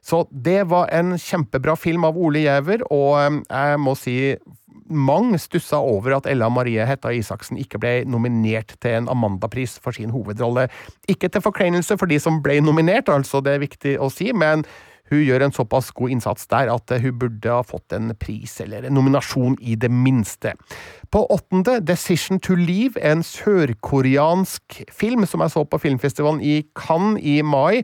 Så 0.00 0.24
det 0.30 0.62
var 0.70 0.88
en 0.96 1.12
kjempebra 1.20 1.76
film 1.76 2.06
av 2.08 2.16
Ole 2.16 2.46
Giæver, 2.46 2.86
og 2.88 3.18
um, 3.20 3.42
jeg 3.44 3.80
må 3.84 3.94
si 3.98 4.16
mange 4.90 5.38
stussa 5.38 5.78
over 5.78 6.16
at 6.16 6.26
Ella 6.26 6.48
Marie 6.50 6.82
Hetta 6.86 7.12
Isaksen 7.14 7.60
ikke 7.60 7.78
ble 7.78 7.92
nominert 8.10 8.74
til 8.82 8.96
en 8.98 9.10
Amanda-pris 9.12 9.76
for 9.82 9.94
sin 9.94 10.10
hovedrolle. 10.10 10.66
Ikke 11.08 11.30
til 11.30 11.44
forkleinelse 11.44 11.98
for 12.00 12.10
de 12.10 12.18
som 12.22 12.40
ble 12.42 12.58
nominert, 12.64 13.12
altså, 13.12 13.42
det 13.44 13.54
er 13.54 13.62
viktig 13.62 13.96
å 14.02 14.10
si, 14.12 14.32
men 14.34 14.64
hun 15.10 15.24
gjør 15.24 15.46
en 15.46 15.54
såpass 15.54 15.90
god 15.96 16.14
innsats 16.16 16.46
der 16.50 16.70
at 16.72 16.94
hun 17.02 17.18
burde 17.18 17.50
ha 17.50 17.64
fått 17.66 17.94
en 17.96 18.12
pris, 18.18 18.58
eller 18.62 18.86
en 18.86 18.96
nominasjon 18.98 19.58
i 19.60 19.74
det 19.74 19.90
minste. 19.90 20.54
På 21.10 21.24
åttende, 21.34 21.80
Decision 21.82 22.40
to 22.40 22.54
Leave, 22.58 23.00
en 23.02 23.24
sørkoreansk 23.26 24.84
film 24.94 25.26
som 25.26 25.42
jeg 25.44 25.54
så 25.56 25.66
på 25.66 25.82
filmfestivalen 25.82 26.42
i 26.42 26.62
Cannes 26.78 27.20
i 27.22 27.40
mai 27.42 27.82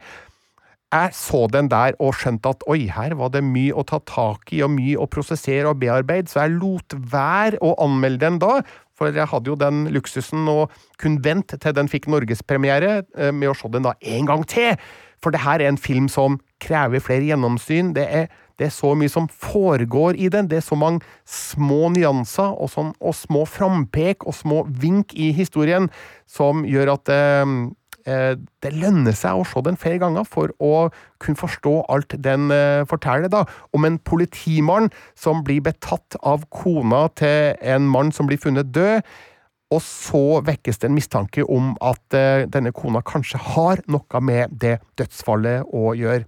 jeg 0.94 1.14
så 1.18 1.46
den 1.50 1.68
der 1.70 1.96
og 2.02 2.14
skjønte 2.16 2.52
at 2.54 2.64
oi, 2.70 2.86
her 2.92 3.16
var 3.18 3.32
det 3.34 3.42
mye 3.44 3.74
å 3.74 3.84
ta 3.86 3.98
tak 4.06 4.52
i 4.54 4.62
og 4.64 4.70
mye 4.76 4.98
å 5.00 5.08
prosessere 5.10 5.70
og 5.70 5.80
bearbeide, 5.82 6.30
så 6.30 6.44
jeg 6.44 6.56
lot 6.60 6.94
være 7.12 7.58
å 7.64 7.74
anmelde 7.82 8.22
den 8.22 8.38
da. 8.42 8.60
For 8.96 9.12
jeg 9.12 9.28
hadde 9.28 9.50
jo 9.50 9.58
den 9.60 9.84
luksusen 9.92 10.46
å 10.48 10.68
kunne 11.02 11.20
vente 11.24 11.58
til 11.60 11.74
den 11.76 11.90
fikk 11.92 12.06
norgespremiere 12.12 13.02
eh, 13.18 13.32
med 13.34 13.50
å 13.50 13.56
se 13.58 13.68
den 13.72 13.84
da 13.84 13.92
en 14.00 14.30
gang 14.30 14.46
til. 14.48 14.78
For 15.22 15.34
det 15.34 15.44
her 15.44 15.62
er 15.62 15.72
en 15.72 15.80
film 15.80 16.10
som 16.12 16.40
krever 16.62 17.02
flere 17.04 17.26
gjennomsyn. 17.28 17.94
Det 17.96 18.06
er, 18.08 18.28
det 18.58 18.68
er 18.68 18.74
så 18.74 18.94
mye 18.98 19.12
som 19.12 19.28
foregår 19.28 20.18
i 20.18 20.30
den. 20.32 20.50
Det 20.50 20.60
er 20.60 20.66
så 20.66 20.78
mange 20.78 21.04
små 21.28 21.90
nyanser 21.94 22.54
og, 22.54 22.70
sånn, 22.72 22.94
og 23.00 23.16
små 23.16 23.44
frampek 23.48 24.26
og 24.26 24.36
små 24.36 24.62
vink 24.68 25.14
i 25.14 25.32
historien 25.36 25.90
som 26.30 26.64
gjør 26.68 26.96
at 26.96 27.12
eh, 27.12 27.56
Eh, 28.06 28.36
det 28.62 28.70
lønner 28.78 29.14
seg 29.18 29.40
å 29.40 29.46
se 29.46 29.60
den 29.66 29.78
flere 29.80 29.98
ganger 29.98 30.26
for 30.30 30.52
å 30.62 30.88
kunne 31.22 31.40
forstå 31.40 31.72
alt 31.90 32.14
den 32.22 32.52
eh, 32.54 32.84
forteller, 32.86 33.30
da, 33.32 33.42
om 33.74 33.86
en 33.86 33.98
politimann 33.98 34.92
som 35.18 35.42
blir 35.46 35.64
betatt 35.66 36.18
av 36.22 36.46
kona 36.54 37.06
til 37.18 37.56
en 37.66 37.88
mann 37.90 38.14
som 38.14 38.30
blir 38.30 38.38
funnet 38.42 38.70
død. 38.74 39.02
Og 39.74 39.82
så 39.82 40.22
vekkes 40.46 40.78
det 40.78 40.88
en 40.88 40.94
mistanke 40.94 41.42
om 41.42 41.72
at 41.82 42.14
uh, 42.14 42.46
denne 42.46 42.70
kona 42.74 43.02
kanskje 43.06 43.40
har 43.54 43.82
noe 43.90 44.22
med 44.22 44.54
det 44.62 44.78
dødsfallet 44.98 45.74
å 45.74 45.90
gjøre. 45.98 46.22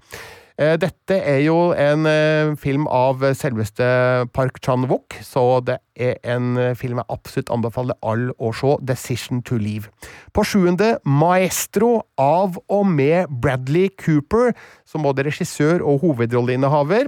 Uh, 0.59 0.75
dette 0.83 1.15
er 1.23 1.39
jo 1.45 1.71
en 1.71 2.09
uh, 2.11 2.57
film 2.59 2.89
av 2.91 3.23
selveste 3.39 3.87
Park 4.35 4.59
Chan-wook, 4.65 5.21
så 5.23 5.61
det 5.63 5.79
er 5.95 6.19
en 6.27 6.59
film 6.79 6.99
jeg 6.99 7.11
absolutt 7.15 7.55
anbefaler 7.55 7.99
alle 8.03 8.35
å 8.43 8.51
se. 8.51 8.75
'Decision 8.83 9.45
to 9.47 9.61
Leave'. 9.63 9.87
På 10.35 10.43
sjuende 10.43 10.97
Maestro 11.07 12.09
av 12.19 12.59
og 12.67 12.85
med 12.91 13.31
Bradley 13.31 13.95
Cooper, 14.03 14.51
som 14.83 15.07
både 15.07 15.31
regissør 15.31 15.87
og 15.87 16.03
hovedrolleinnehaver. 16.03 17.07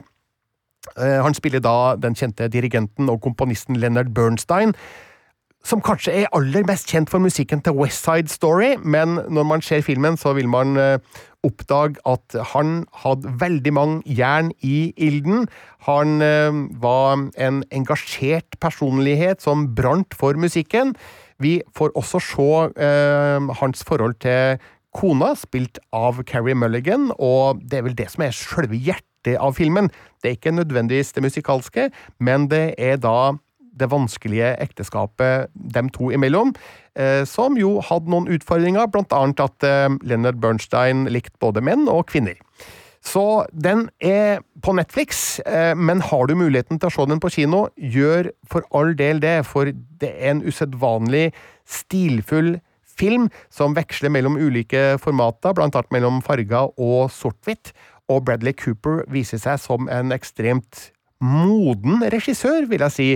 Han 0.96 1.34
spiller 1.36 1.60
da 1.60 1.94
den 2.00 2.14
kjente 2.16 2.48
dirigenten 2.48 3.10
og 3.12 3.20
komponisten 3.20 3.76
Leonard 3.76 4.14
Bernstein 4.16 4.72
som 5.66 5.82
kanskje 5.84 6.14
er 6.22 6.30
aller 6.36 6.64
mest 6.68 6.88
kjent 6.88 7.10
for 7.12 7.20
musikken 7.22 7.60
til 7.64 7.76
West 7.76 8.06
Side 8.06 8.32
Story, 8.32 8.74
men 8.80 9.18
når 9.28 9.44
man 9.44 9.62
ser 9.64 9.84
filmen, 9.84 10.16
så 10.16 10.32
vil 10.36 10.48
man 10.48 10.76
uh, 10.80 10.96
oppdage 11.44 12.00
at 12.08 12.36
han 12.54 12.84
hadde 13.02 13.34
veldig 13.40 13.72
mange 13.76 14.16
jern 14.16 14.50
i 14.64 14.92
ilden. 14.96 15.48
Han 15.86 16.20
uh, 16.24 16.64
var 16.80 17.28
en 17.36 17.62
engasjert 17.70 18.56
personlighet 18.60 19.44
som 19.44 19.68
brant 19.76 20.16
for 20.16 20.36
musikken. 20.40 20.94
Vi 21.40 21.60
får 21.76 21.92
også 21.96 22.22
se 22.24 22.50
uh, 22.80 23.52
hans 23.60 23.84
forhold 23.84 24.16
til 24.24 24.60
kona, 24.96 25.34
spilt 25.38 25.78
av 25.94 26.22
Carrie 26.26 26.56
Mulligan, 26.56 27.12
og 27.18 27.60
det 27.62 27.78
er 27.78 27.86
vel 27.86 27.98
det 27.98 28.08
som 28.10 28.24
er 28.26 28.34
selve 28.34 28.80
hjertet 28.80 29.36
av 29.36 29.54
filmen. 29.54 29.92
Det 30.20 30.30
er 30.32 30.38
ikke 30.38 30.56
nødvendigvis 30.56 31.12
det 31.12 31.22
musikalske, 31.22 31.90
men 32.18 32.48
det 32.50 32.74
er 32.80 32.96
da 33.00 33.36
det 33.80 33.90
vanskelige 33.92 34.52
ekteskapet 34.62 35.50
dem 35.54 35.90
to 35.94 36.10
imellom, 36.14 36.52
eh, 36.94 37.24
som 37.28 37.58
jo 37.58 37.78
hadde 37.84 38.12
noen 38.12 38.28
utfordringer, 38.30 38.90
blant 38.92 39.14
annet 39.16 39.42
at 39.44 39.66
eh, 39.66 39.88
Leonard 40.06 40.40
Bernstein 40.42 41.06
likte 41.10 41.40
både 41.42 41.64
menn 41.64 41.88
og 41.90 42.06
kvinner. 42.12 42.38
Så 43.00 43.46
den 43.56 43.86
er 44.04 44.42
på 44.60 44.74
Netflix, 44.76 45.40
eh, 45.48 45.72
men 45.74 46.02
har 46.04 46.26
du 46.28 46.36
muligheten 46.36 46.78
til 46.78 46.90
å 46.90 46.92
se 46.92 47.06
den 47.08 47.20
på 47.22 47.32
kino, 47.32 47.68
gjør 47.76 48.28
for 48.48 48.66
all 48.76 48.92
del 48.96 49.22
det, 49.24 49.38
for 49.48 49.72
det 49.72 50.10
er 50.10 50.34
en 50.34 50.44
usedvanlig 50.44 51.30
stilfull 51.64 52.58
film 52.84 53.30
som 53.48 53.74
veksler 53.76 54.12
mellom 54.12 54.36
ulike 54.36 54.98
formater, 55.00 55.56
blant 55.56 55.78
annet 55.78 55.94
mellom 55.96 56.20
farger 56.24 56.74
og 56.76 57.08
sort-hvitt, 57.14 57.72
og 58.10 58.26
Bradley 58.26 58.52
Cooper 58.58 59.04
viser 59.08 59.40
seg 59.40 59.60
som 59.62 59.88
en 59.88 60.12
ekstremt 60.12 60.90
moden 61.20 62.04
regissør, 62.12 62.66
vil 62.68 62.84
jeg 62.88 62.96
si, 62.96 63.08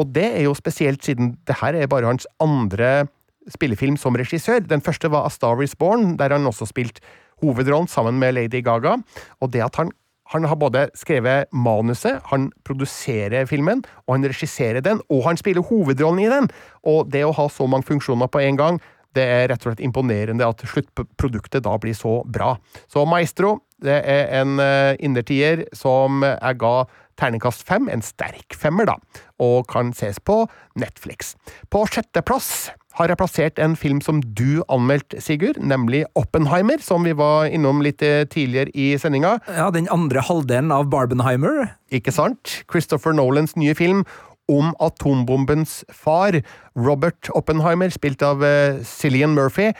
og 0.00 0.12
det 0.14 0.28
er 0.38 0.46
jo 0.46 0.54
spesielt 0.56 1.04
siden 1.04 1.34
det 1.48 1.58
her 1.60 1.76
er 1.76 1.90
bare 1.90 2.08
hans 2.08 2.26
andre 2.40 3.06
spillefilm 3.50 3.98
som 3.98 4.16
regissør. 4.16 4.62
Den 4.64 4.80
første 4.84 5.10
var 5.10 5.26
A 5.26 5.32
Star 5.32 5.60
Is 5.62 5.74
Born, 5.76 6.16
der 6.16 6.32
han 6.32 6.46
også 6.46 6.68
spilte 6.70 7.02
hovedrollen 7.42 7.90
sammen 7.90 8.20
med 8.22 8.36
Lady 8.36 8.62
Gaga. 8.64 8.96
Og 9.40 9.52
det 9.52 9.64
at 9.64 9.76
han, 9.76 9.90
han 10.32 10.46
har 10.48 10.56
både 10.56 10.86
skrevet 10.94 11.50
manuset, 11.52 12.22
han 12.30 12.50
produserer 12.64 13.46
filmen, 13.50 13.82
og 14.06 14.16
han 14.16 14.30
regisserer 14.30 14.80
den, 14.80 15.02
og 15.10 15.26
han 15.26 15.36
spiller 15.36 15.66
hovedrollen 15.66 16.22
i 16.22 16.30
den! 16.30 16.48
Og 16.86 17.10
det 17.12 17.24
å 17.26 17.34
ha 17.36 17.48
så 17.50 17.66
mange 17.66 17.88
funksjoner 17.90 18.30
på 18.32 18.40
en 18.46 18.60
gang, 18.60 18.80
det 19.12 19.24
er 19.28 19.50
rett 19.50 19.60
og 19.66 19.72
slett 19.72 19.84
imponerende 19.84 20.46
at 20.46 20.62
sluttproduktet 20.64 21.66
da 21.66 21.74
blir 21.76 21.96
så 21.96 22.22
bra. 22.24 22.54
Så 22.88 23.04
Maestro, 23.04 23.58
det 23.82 23.98
er 24.08 24.30
en 24.40 24.56
uh, 24.62 24.94
innertier 25.02 25.66
som 25.76 26.22
jeg 26.24 26.60
ga 26.62 26.76
terningkast 27.22 27.64
fem, 27.68 27.88
en 27.92 28.04
sterk 28.04 28.58
femmer, 28.58 28.90
da, 28.90 28.98
og 29.42 29.68
kan 29.70 29.94
ses 29.96 30.20
på 30.20 30.42
Netflix. 30.78 31.36
På 31.70 31.86
sjetteplass 31.88 32.72
har 32.98 33.08
jeg 33.08 33.20
plassert 33.20 33.60
en 33.62 33.76
film 33.78 34.02
som 34.04 34.20
du 34.36 34.60
anmeldte, 34.72 35.20
Sigurd, 35.24 35.60
nemlig 35.62 36.02
Oppenheimer, 36.18 36.82
som 36.84 37.06
vi 37.06 37.14
var 37.16 37.48
innom 37.48 37.80
litt 37.84 38.04
eh, 38.04 38.26
tidligere 38.28 38.72
i 38.76 38.92
sendinga. 39.00 39.38
Ja, 39.48 39.70
den 39.72 39.88
andre 39.92 40.24
halvdelen 40.24 40.74
av 40.74 40.90
Barbenheimer. 40.92 41.72
Ikke 41.94 42.12
sant? 42.12 42.58
Christopher 42.68 43.16
Nolans 43.16 43.56
nye 43.56 43.76
film 43.78 44.04
om 44.52 44.74
atombombens 44.82 45.80
far, 45.94 46.42
Robert 46.76 47.30
Oppenheimer, 47.32 47.92
spilt 47.94 48.24
av 48.26 48.42
uh, 48.44 48.82
Cillian 48.84 49.36
Murphy. 49.38 49.70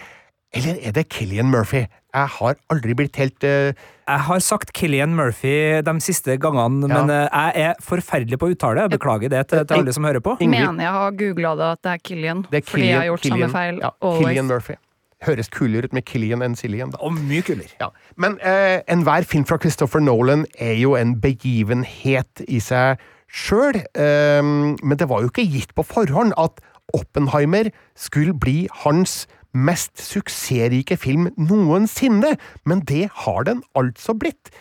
Eller 0.52 0.76
er 0.85 0.92
det 0.92 1.09
Killian 1.09 1.49
Murphy? 1.49 1.87
Jeg 2.12 2.28
har 2.35 2.56
aldri 2.71 2.94
blitt 2.97 3.16
helt 3.16 3.44
uh... 3.44 3.73
Jeg 3.73 4.25
har 4.26 4.40
sagt 4.44 4.73
Killian 4.76 5.14
Murphy 5.16 5.80
de 5.80 5.94
siste 6.04 6.37
gangene, 6.37 6.85
ja. 6.85 6.99
men 6.99 7.11
uh, 7.11 7.25
jeg 7.25 7.68
er 7.71 7.78
forferdelig 7.80 8.37
på 8.38 8.50
å 8.50 8.52
uttale. 8.52 8.85
Jeg 8.85 8.92
beklager 8.92 9.32
det 9.32 9.47
til, 9.49 9.64
til 9.64 9.80
alle 9.80 9.94
som 9.97 10.04
hører 10.04 10.21
på. 10.25 10.37
Ingrid. 10.44 10.66
Mener 10.66 10.85
jeg 10.85 10.92
har 10.99 11.16
googla 11.23 11.54
det 11.56 11.68
at 11.78 11.82
det 11.87 11.94
er 11.94 12.02
Killian, 12.11 12.44
det 12.50 12.61
er 12.61 12.66
Killian 12.66 12.73
fordi 12.75 12.90
jeg 12.90 12.99
har 12.99 13.09
gjort 13.09 13.25
Killian, 13.25 13.49
samme 13.49 13.56
feil. 13.56 13.80
Ja, 13.80 13.92
Killian 14.18 14.50
Murphy. 14.50 14.78
Høres 15.23 15.49
kulere 15.54 15.88
ut 15.88 15.97
med 15.97 16.04
Killian 16.11 16.44
enn 16.44 16.59
Cillian. 16.59 16.92
Og 17.00 17.16
mye 17.16 17.47
kulere. 17.47 17.73
Ja. 17.80 17.88
Men 18.21 18.37
uh, 18.44 18.82
enhver 18.92 19.25
film 19.30 19.49
fra 19.49 19.56
Christopher 19.62 20.04
Nolan 20.04 20.44
er 20.61 20.76
jo 20.82 20.99
en 21.00 21.16
begivenhet 21.23 22.44
i 22.44 22.61
seg 22.61 23.00
sjøl. 23.32 23.80
Uh, 23.97 24.76
men 24.82 24.99
det 25.00 25.09
var 25.09 25.25
jo 25.25 25.32
ikke 25.32 25.49
gitt 25.49 25.73
på 25.78 25.87
forhånd 25.87 26.37
at 26.37 26.61
Oppenheimer 26.92 27.71
skulle 27.97 28.35
bli 28.37 28.66
hans 28.82 29.23
mest 29.52 30.00
suksessrike 30.00 30.97
film 31.00 31.28
noensinne, 31.37 32.37
men 32.64 32.85
det 32.88 33.09
har 33.25 33.44
den 33.49 33.62
altså 33.78 34.16
blitt. 34.16 34.52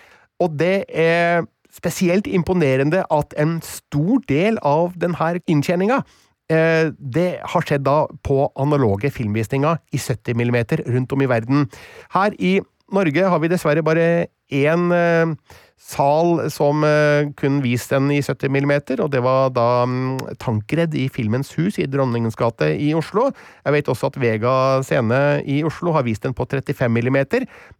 Og 0.42 0.58
det 0.60 0.86
er 0.90 1.46
spesielt 1.72 2.28
imponerende 2.28 3.06
at 3.12 3.34
en 3.40 3.60
stor 3.64 4.20
del 4.28 4.60
av 4.68 4.98
denne 5.00 5.40
inntjeninga 5.48 6.02
eh, 6.52 6.92
det 6.92 7.30
har 7.54 7.66
skjedd 7.66 7.86
da 7.88 8.04
på 8.28 8.44
analoge 8.60 9.12
filmvisninger 9.14 9.80
i 9.96 10.02
70 10.02 10.36
mm 10.36 10.60
rundt 10.92 11.16
om 11.16 11.24
i 11.24 11.30
verden. 11.32 11.70
Her 12.12 12.36
i 12.40 12.60
Norge 12.92 13.30
har 13.32 13.40
vi 13.40 13.52
dessverre 13.52 13.84
bare 13.88 14.28
én 14.52 14.92
eh, 14.92 15.36
sal 15.82 16.46
som 16.54 16.84
eh, 16.86 17.30
kun 17.40 17.60
viste 17.64 17.98
den 17.98 18.12
i 18.14 18.22
70 18.24 18.52
mm, 18.54 18.74
og 19.02 19.10
det 19.14 19.22
var 19.26 19.52
da 19.56 19.84
mm, 19.90 20.38
Tankredd 20.42 20.96
i 20.98 21.08
Filmens 21.12 21.52
Hus 21.58 21.80
i 21.82 21.88
Dronningens 21.90 22.38
gate 22.40 22.70
i 22.78 22.92
Oslo. 22.98 23.30
Jeg 23.66 23.76
vet 23.76 23.92
også 23.92 24.12
at 24.12 24.20
Vega 24.22 24.54
scene 24.86 25.20
i 25.50 25.62
Oslo 25.68 25.96
har 25.96 26.06
vist 26.08 26.24
den 26.26 26.36
på 26.38 26.46
35 26.46 27.02
mm, 27.02 27.20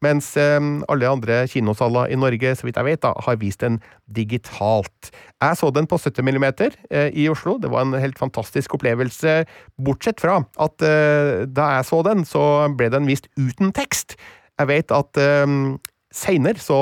mens 0.04 0.34
eh, 0.40 0.60
alle 0.92 1.12
andre 1.12 1.44
kinosaler 1.52 2.12
i 2.12 2.20
Norge, 2.20 2.56
så 2.58 2.68
vidt 2.68 2.82
jeg 2.82 2.90
vet, 2.90 3.04
da, 3.06 3.14
har 3.28 3.40
vist 3.42 3.64
den 3.64 3.80
digitalt. 4.12 5.14
Jeg 5.42 5.58
så 5.58 5.72
den 5.74 5.88
på 5.90 6.00
70 6.02 6.26
mm 6.26 6.48
eh, 6.50 7.10
i 7.14 7.30
Oslo. 7.32 7.58
Det 7.62 7.72
var 7.72 7.86
en 7.86 7.96
helt 8.02 8.20
fantastisk 8.20 8.76
opplevelse, 8.80 9.44
bortsett 9.82 10.22
fra 10.22 10.42
at 10.62 10.78
da 10.82 11.66
jeg 11.78 11.86
så 11.88 12.02
den, 12.06 12.26
så 12.28 12.44
ble 12.78 12.90
den 12.94 13.08
vist 13.10 13.28
uten 13.40 13.72
tekst. 13.76 14.18
Jeg 14.60 14.70
vet 14.70 14.94
at 14.94 15.18
Seinere 16.12 16.60
så 16.60 16.78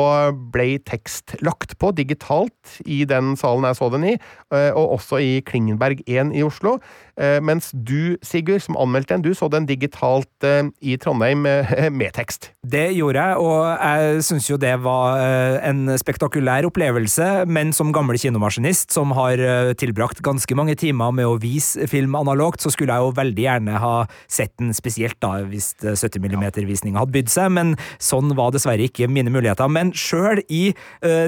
ble 0.53 0.79
tekst 0.81 1.35
lagt 1.45 1.75
på 1.77 1.91
digitalt 1.93 2.79
i 2.89 3.03
den 3.09 3.35
salen 3.37 3.67
jeg 3.69 3.77
så 3.77 3.89
den 3.93 4.07
i, 4.09 4.15
eh, 4.53 4.71
og 4.73 4.95
også 4.97 5.19
i 5.21 5.35
Klingenberg 5.45 6.01
1 6.07 6.33
i 6.33 6.41
Oslo. 6.45 6.79
Eh, 7.19 7.39
mens 7.43 7.69
du, 7.73 8.15
Sigurd, 8.23 8.63
som 8.63 8.77
anmeldte 8.79 9.17
den, 9.17 9.25
du 9.25 9.33
så 9.35 9.49
den 9.51 9.67
digitalt 9.67 10.47
eh, 10.47 10.69
i 10.79 10.95
Trondheim 11.01 11.43
med 11.99 12.13
tekst. 12.15 12.51
Det 12.69 12.89
gjorde 12.95 13.19
jeg, 13.19 13.43
og 13.43 13.65
jeg 13.75 14.23
syns 14.27 14.47
jo 14.49 14.57
det 14.59 14.73
var 14.83 15.19
en 15.65 15.89
spektakulær 15.97 16.67
opplevelse, 16.67 17.27
men 17.49 17.71
som 17.75 17.93
gammel 17.95 18.19
kinomaskinist 18.19 18.93
som 18.93 19.13
har 19.17 19.39
tilbrakt 19.79 20.19
ganske 20.25 20.55
mange 20.57 20.75
timer 20.79 21.13
med 21.15 21.27
å 21.27 21.37
vise 21.41 21.87
film 21.89 22.17
analogt, 22.19 22.61
så 22.61 22.71
skulle 22.73 22.93
jeg 22.93 23.07
jo 23.07 23.15
veldig 23.17 23.45
gjerne 23.45 23.79
ha 23.81 23.93
sett 24.29 24.53
den 24.61 24.75
spesielt 24.77 25.17
da, 25.23 25.39
hvis 25.49 25.71
70 25.81 26.19
mm-visninga 26.21 27.01
hadde 27.01 27.15
bydd 27.15 27.31
seg, 27.31 27.49
men 27.55 27.73
sånn 28.03 28.35
var 28.37 28.53
dessverre 28.53 28.85
ikke 28.85 29.09
mine 29.09 29.33
muligheter. 29.33 29.71
Men 29.71 29.93
sjøl 29.97 30.43
i 30.45 30.75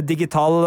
digital, 0.06 0.60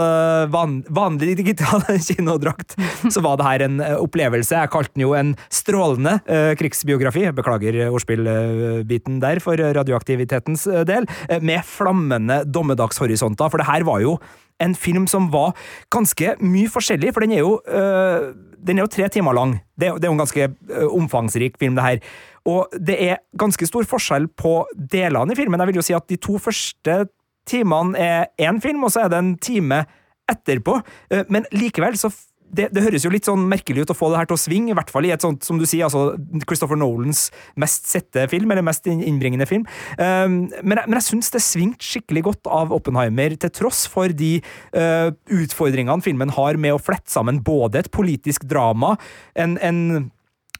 van, 0.52 0.80
vanlig 0.88 1.36
digital 1.44 1.84
kinodrakt, 2.08 2.74
så 3.04 3.22
var 3.24 3.38
det 3.38 3.48
her 3.50 3.66
en 3.68 3.84
opplevelse. 4.00 4.56
Jeg 4.56 4.74
kalte 4.74 4.96
den 4.96 5.06
jo 5.06 5.13
en 5.18 5.34
strålende 5.52 6.18
uh, 6.28 6.52
krigsbiografi, 6.58 7.26
beklager 7.36 7.84
ordspillbiten 7.88 9.20
der 9.22 9.42
for 9.44 9.58
radioaktivitetens 9.58 10.66
del, 10.88 11.06
med 11.44 11.64
flammende 11.68 12.42
dommedagshorisonter, 12.48 13.50
for 13.50 13.60
det 13.60 13.68
her 13.68 13.86
var 13.86 14.02
jo 14.04 14.18
en 14.62 14.74
film 14.78 15.06
som 15.10 15.28
var 15.32 15.54
ganske 15.92 16.36
mye 16.42 16.70
forskjellig, 16.70 17.12
for 17.14 17.24
den 17.24 17.34
er 17.36 17.42
jo, 17.42 17.56
øh, 17.66 18.34
den 18.66 18.78
er 18.78 18.86
jo 18.86 18.92
tre 18.92 19.08
timer 19.08 19.34
lang. 19.36 19.56
Det, 19.74 19.90
det, 19.98 20.06
er 20.06 20.12
jo 20.12 20.16
en 20.16 20.22
ganske 20.22 20.48
øh, 20.70 20.86
omfangsrik 20.94 21.58
film, 21.58 21.74
det 21.74 21.84
her. 21.84 21.98
Og 22.44 22.68
det 22.76 22.96
er 23.00 23.22
ganske 23.40 23.66
stor 23.66 23.86
forskjell 23.88 24.28
på 24.28 24.62
delene 24.76 25.32
i 25.32 25.38
filmen. 25.38 25.60
Jeg 25.60 25.72
vil 25.72 25.80
jo 25.80 25.86
si 25.86 25.96
at 25.96 26.08
de 26.08 26.20
to 26.20 26.38
første 26.38 27.04
timene 27.48 27.98
er 27.98 28.26
én 28.40 28.60
film, 28.60 28.84
og 28.84 28.92
så 28.92 29.04
er 29.04 29.12
det 29.12 29.18
en 29.20 29.36
time 29.38 29.84
etterpå. 30.30 30.78
Men 31.28 31.44
likevel 31.52 31.98
så 32.00 32.08
det, 32.56 32.68
det, 32.74 32.84
høres 32.84 33.04
jo 33.06 33.12
litt 33.12 33.28
sånn 33.28 33.46
merkelig 33.50 33.84
ut 33.84 33.92
å 33.92 33.96
få 33.96 34.10
det 34.12 34.20
her 34.20 34.30
til 34.30 34.38
å 34.38 34.40
svinge, 34.40 34.72
i 34.72 34.76
hvert 34.78 34.92
fall 34.92 35.06
i 35.08 35.12
et 35.14 35.24
sånt, 35.24 35.44
som 35.46 35.60
du 35.60 35.66
sier, 35.68 35.86
altså 35.86 36.14
Christopher 36.46 36.78
Nolans 36.80 37.26
mest 37.60 37.88
sette 37.90 38.26
film, 38.32 38.52
eller 38.52 38.66
mest 38.66 38.88
innbringende 38.90 39.48
film. 39.50 39.66
Um, 39.98 40.44
men, 40.62 40.80
men 40.86 40.98
jeg 41.00 41.08
syns 41.10 41.32
det 41.34 41.42
svingte 41.44 41.84
skikkelig 41.84 42.24
godt 42.30 42.50
av 42.50 42.74
Oppenheimer, 42.76 43.36
til 43.40 43.52
tross 43.54 43.84
for 43.90 44.12
de 44.14 44.36
uh, 44.76 45.10
utfordringene 45.34 46.04
filmen 46.04 46.32
har 46.34 46.60
med 46.60 46.76
å 46.76 46.82
flette 46.82 47.12
sammen 47.12 47.42
både 47.44 47.84
et 47.84 47.92
politisk 47.94 48.46
drama, 48.50 48.94
en, 49.38 49.58
en 49.62 50.10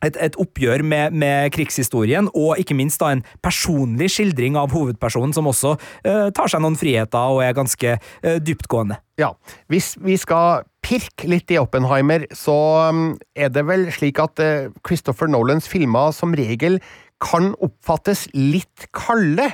et, 0.05 0.19
et, 0.21 0.37
oppgjør 0.41 0.85
med, 0.87 1.17
med, 1.17 1.51
krigshistorien, 1.55 2.29
og 2.35 2.61
ikke 2.61 2.77
minst 2.77 3.01
da 3.03 3.13
en 3.15 3.25
personlig 3.45 4.11
skildring 4.15 4.59
av 4.61 4.75
hovedpersonen, 4.75 5.35
som 5.37 5.49
også 5.51 5.75
uh, 5.79 6.29
tar 6.35 6.51
seg 6.51 6.63
noen 6.65 6.79
friheter 6.79 7.35
og 7.35 7.43
er 7.45 7.57
ganske 7.57 7.97
uh, 7.99 8.37
dyptgående. 8.45 8.99
Ja, 9.21 9.33
hvis 9.71 9.95
vi 10.03 10.17
skal 10.21 10.65
pirke 10.85 11.29
litt 11.31 11.53
i 11.55 11.61
Oppenheimer, 11.61 12.27
så 12.35 12.57
um, 12.91 13.07
er 13.39 13.53
det 13.55 13.65
vel 13.69 13.89
slik 13.95 14.21
at 14.23 14.43
uh, 14.43 14.73
Christopher 14.87 15.31
Nolans 15.31 15.71
filmer 15.71 16.13
som 16.17 16.35
regel 16.37 16.81
kan 17.25 17.53
oppfattes 17.63 18.27
litt 18.35 18.89
kalde. 18.97 19.49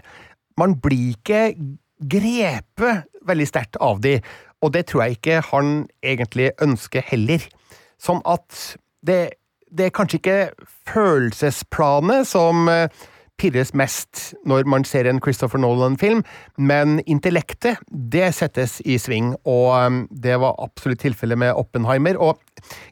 Man 0.58 0.78
blir 0.82 1.14
ikke 1.14 1.50
grepet 2.00 3.06
veldig 3.28 3.46
sterkt 3.48 3.76
av 3.84 4.00
de, 4.02 4.18
og 4.64 4.72
det 4.74 4.86
tror 4.88 5.04
jeg 5.04 5.18
ikke 5.18 5.42
han 5.52 5.74
egentlig 6.04 6.50
ønsker 6.64 7.04
heller. 7.12 7.44
Sånn 8.00 8.22
at 8.28 8.56
det 9.06 9.39
det 9.70 9.86
er 9.86 9.94
kanskje 9.94 10.18
ikke 10.20 10.66
følelsesplanet 10.90 12.26
som 12.26 12.68
uh, 12.68 13.08
pirres 13.40 13.72
mest 13.76 14.30
når 14.48 14.68
man 14.68 14.84
ser 14.88 15.08
en 15.08 15.20
Christopher 15.22 15.60
Nolan-film, 15.62 16.22
men 16.60 16.98
intellektet, 17.08 17.80
det 17.88 18.28
settes 18.36 18.78
i 18.84 18.98
sving, 19.00 19.32
og 19.48 19.68
um, 19.74 20.00
det 20.10 20.36
var 20.42 20.58
absolutt 20.62 21.02
tilfellet 21.04 21.40
med 21.40 21.56
Oppenheimer. 21.56 22.18
Og 22.20 22.38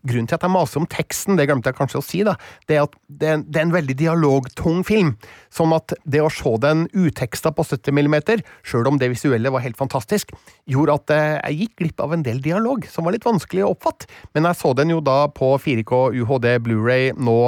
grunnen 0.09 0.29
til 0.29 0.39
at 0.39 0.47
jeg 0.47 0.55
maser 0.55 0.81
om 0.81 0.89
teksten, 0.89 1.37
det 1.39 1.49
glemte 1.51 1.71
jeg 1.71 1.79
kanskje 1.79 2.01
å 2.01 2.07
si, 2.07 2.23
da, 2.27 2.37
det 2.69 2.79
er 2.79 2.87
at 2.87 2.97
det 3.09 3.33
er, 3.35 3.63
en 3.63 3.75
veldig 3.75 3.97
dialogtung 3.99 4.83
film. 4.89 5.15
Sånn 5.53 5.75
at 5.77 5.93
det 6.09 6.23
å 6.25 6.31
se 6.33 6.55
den 6.63 6.87
uteksta 6.97 7.53
på 7.57 7.67
70 7.69 7.93
mm, 7.99 8.19
sjøl 8.67 8.89
om 8.89 9.01
det 9.01 9.11
visuelle 9.13 9.53
var 9.53 9.65
helt 9.65 9.81
fantastisk, 9.81 10.33
gjorde 10.71 10.99
at 11.01 11.15
uh, 11.15 11.19
jeg 11.49 11.65
gikk 11.65 11.83
glipp 11.83 12.05
av 12.05 12.17
en 12.17 12.25
del 12.25 12.41
dialog 12.45 12.87
som 12.89 13.07
var 13.07 13.17
litt 13.17 13.29
vanskelig 13.29 13.67
å 13.67 13.75
oppfatte. 13.75 14.09
Men 14.37 14.49
jeg 14.49 14.61
så 14.63 14.73
den 14.79 14.95
jo 14.95 15.03
da 15.05 15.27
på 15.35 15.53
4K 15.61 16.09
UHD 16.23 16.55
Blu-ray 16.65 17.13
nå 17.19 17.39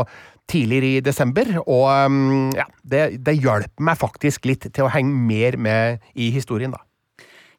tidligere 0.50 0.98
i 0.98 1.02
desember, 1.04 1.54
og 1.62 1.88
um, 2.10 2.50
ja, 2.56 2.66
det, 2.82 3.22
det 3.24 3.38
hjalp 3.40 3.82
meg 3.82 3.98
faktisk 4.00 4.50
litt 4.50 4.68
til 4.68 4.86
å 4.86 4.92
henge 4.92 5.14
mer 5.30 5.58
med 5.60 6.12
i 6.14 6.30
historien, 6.34 6.74
da. 6.74 6.82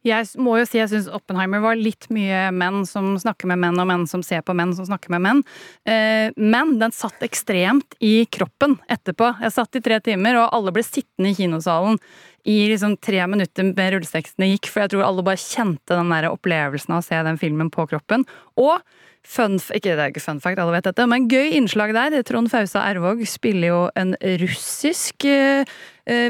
Jeg 0.02 0.26
må 0.42 0.56
jo 0.58 0.66
si 0.66 0.80
jeg 0.80 0.90
syns 0.90 1.06
Oppenheimer 1.14 1.62
var 1.62 1.78
litt 1.78 2.08
mye 2.10 2.48
menn 2.54 2.82
som 2.90 3.12
snakker 3.22 3.46
med 3.52 3.60
menn, 3.62 3.78
og 3.78 3.86
menn 3.86 4.08
som 4.10 4.24
ser 4.26 4.42
på 4.42 4.54
menn 4.58 4.72
som 4.74 4.88
snakker 4.88 5.12
med 5.14 5.22
menn. 5.22 5.42
Eh, 5.86 6.34
men 6.34 6.74
den 6.80 6.94
satt 6.94 7.22
ekstremt 7.22 7.94
i 8.02 8.24
kroppen 8.26 8.80
etterpå. 8.90 9.30
Jeg 9.44 9.54
satt 9.54 9.78
i 9.78 9.84
tre 9.84 10.00
timer, 10.02 10.40
og 10.40 10.50
alle 10.58 10.74
ble 10.74 10.82
sittende 10.86 11.30
i 11.30 11.38
kinosalen 11.38 12.00
i 12.42 12.56
liksom 12.72 12.96
tre 12.98 13.22
minutter 13.30 13.68
med 13.68 13.94
rulletekstene 13.94 14.50
gikk, 14.50 14.72
for 14.72 14.82
jeg 14.82 14.94
tror 14.96 15.06
alle 15.06 15.22
bare 15.26 15.38
kjente 15.38 15.94
den 15.94 16.10
der 16.10 16.32
opplevelsen 16.32 16.96
av 16.96 17.04
å 17.04 17.06
se 17.06 17.22
den 17.22 17.38
filmen 17.38 17.70
på 17.70 17.86
kroppen. 17.92 18.26
Og 18.58 18.82
Fun, 19.22 19.54
ikke 19.70 19.92
det 19.94 20.02
er 20.02 20.10
ikke 20.10 20.20
fun 20.24 20.40
fact, 20.42 20.58
alle 20.58 20.74
vet 20.74 20.86
dette, 20.88 21.04
men 21.06 21.28
gøy 21.30 21.52
innslag 21.54 21.92
der. 21.94 22.16
Trond 22.26 22.50
Fausa 22.50 22.82
Ervåg 22.90 23.22
spiller 23.30 23.68
jo 23.68 23.82
en 23.98 24.16
russisk 24.42 25.28
uh, 25.30 25.62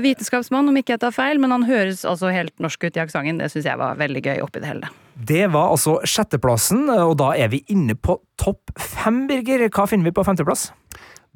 vitenskapsmann, 0.04 0.68
om 0.68 0.76
ikke 0.76 0.94
jeg 0.94 1.02
tar 1.06 1.14
feil, 1.16 1.40
men 1.40 1.54
han 1.54 1.64
høres 1.64 2.04
altså 2.08 2.28
helt 2.34 2.52
norsk 2.60 2.84
ut 2.84 3.00
i 3.00 3.02
aksenten. 3.02 3.40
Det 3.40 3.48
syns 3.54 3.70
jeg 3.70 3.80
var 3.80 3.96
veldig 4.00 4.22
gøy 4.26 4.44
oppi 4.44 4.60
det 4.60 4.68
hele. 4.68 4.92
Det 5.16 5.46
var 5.54 5.72
altså 5.72 5.98
sjetteplassen, 6.04 6.84
og 6.92 7.16
da 7.20 7.32
er 7.32 7.48
vi 7.52 7.62
inne 7.72 7.96
på 7.96 8.18
topp 8.40 8.76
fem, 8.76 9.24
Birger. 9.30 9.64
Hva 9.72 9.88
finner 9.88 10.10
vi 10.10 10.16
på 10.16 10.26
femteplass? 10.28 10.68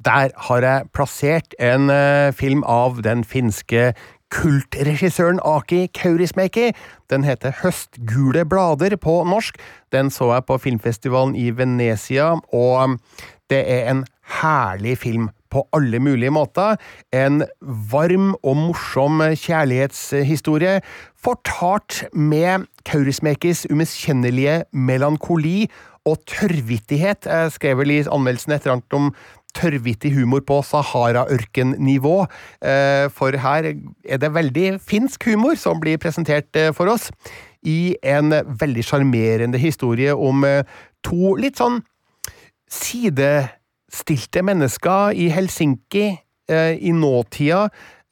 Der 0.05 0.29
har 0.49 0.61
jeg 0.61 0.89
plassert 0.93 1.57
en 1.57 1.89
uh, 1.89 2.29
film 2.37 2.61
av 2.69 3.01
den 3.01 3.25
finske 3.25 3.95
kultregissøren 4.33 5.39
Aki 5.45 5.87
Kaurismäki. 5.97 6.71
Den 7.09 7.23
heter 7.23 7.55
Høstgule 7.63 8.45
blader 8.45 8.97
på 8.99 9.23
norsk. 9.23 9.57
Den 9.91 10.11
så 10.11 10.33
jeg 10.33 10.45
på 10.47 10.57
filmfestivalen 10.57 11.35
i 11.35 11.49
Venezia, 11.55 12.35
og 12.53 12.99
det 13.49 13.63
er 13.71 13.91
en 13.91 14.05
herlig 14.41 14.97
film 14.97 15.29
på 15.51 15.63
alle 15.73 15.99
mulige 16.03 16.31
måter. 16.35 16.75
En 17.15 17.43
varm 17.91 18.33
og 18.43 18.57
morsom 18.59 19.21
kjærlighetshistorie, 19.31 20.81
fortalt 21.15 22.03
med 22.13 22.67
Kaurismäkis 22.89 23.65
umiskjennelige 23.71 24.63
melankoli 24.73 25.69
og 26.07 26.19
tørrvittighet. 26.27 27.27
Jeg 27.27 27.51
skrev 27.55 27.81
vel 27.81 27.95
i 27.95 28.03
anmeldelsen 28.03 28.55
et 28.55 28.63
eller 28.63 28.77
annet 28.77 28.97
om 28.99 29.09
tørrvittig 29.57 30.13
humor 30.15 30.43
på 30.45 30.61
Sahara-ørken-nivå. 30.65 32.17
for 33.13 33.37
her 33.37 33.73
er 34.05 34.17
det 34.21 34.33
veldig 34.33 34.79
finsk 34.81 35.25
humor 35.31 35.55
som 35.59 35.79
blir 35.81 35.97
presentert 35.97 36.55
eh, 36.55 36.73
for 36.73 36.89
oss. 36.91 37.09
I 37.63 37.95
en 38.03 38.31
veldig 38.31 38.83
sjarmerende 38.85 39.57
historie 39.57 40.13
om 40.13 40.43
eh, 40.45 40.63
to 41.03 41.35
litt 41.35 41.59
sånn 41.59 41.81
sidestilte 42.71 44.43
mennesker 44.43 45.15
i 45.15 45.29
Helsinki 45.31 46.07
i 46.47 46.91
nåtida. 46.95 47.65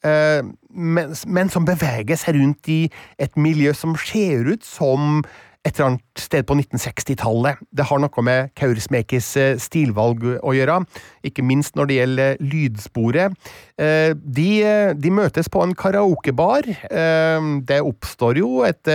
Men, 0.04 1.48
som 1.48 1.64
beveger 1.64 2.18
seg 2.20 2.36
rundt 2.36 2.68
i 2.68 2.82
et 3.20 3.36
miljø 3.40 3.72
som 3.76 3.94
ser 3.96 4.48
ut 4.52 4.64
som 4.64 5.22
et 5.66 5.74
eller 5.74 5.90
annet 5.90 6.20
sted 6.20 6.46
på 6.46 6.56
1960-tallet. 6.60 7.62
Det 7.74 7.86
har 7.88 8.02
noe 8.02 8.24
med 8.24 8.52
Kaurismäkis 8.58 9.30
eh, 9.40 9.54
stilvalg 9.62 10.22
å 10.38 10.54
gjøre, 10.54 10.80
ikke 11.26 11.44
minst 11.46 11.78
når 11.78 11.90
det 11.90 11.96
gjelder 12.00 12.44
lydsporet. 12.52 13.48
Eh, 13.80 14.12
de, 14.14 14.50
de 14.94 15.14
møtes 15.14 15.50
på 15.52 15.64
en 15.64 15.74
karaokebar. 15.76 16.70
Eh, 16.70 17.48
det 17.66 17.82
oppstår 17.82 18.42
jo 18.42 18.52
et 18.68 18.92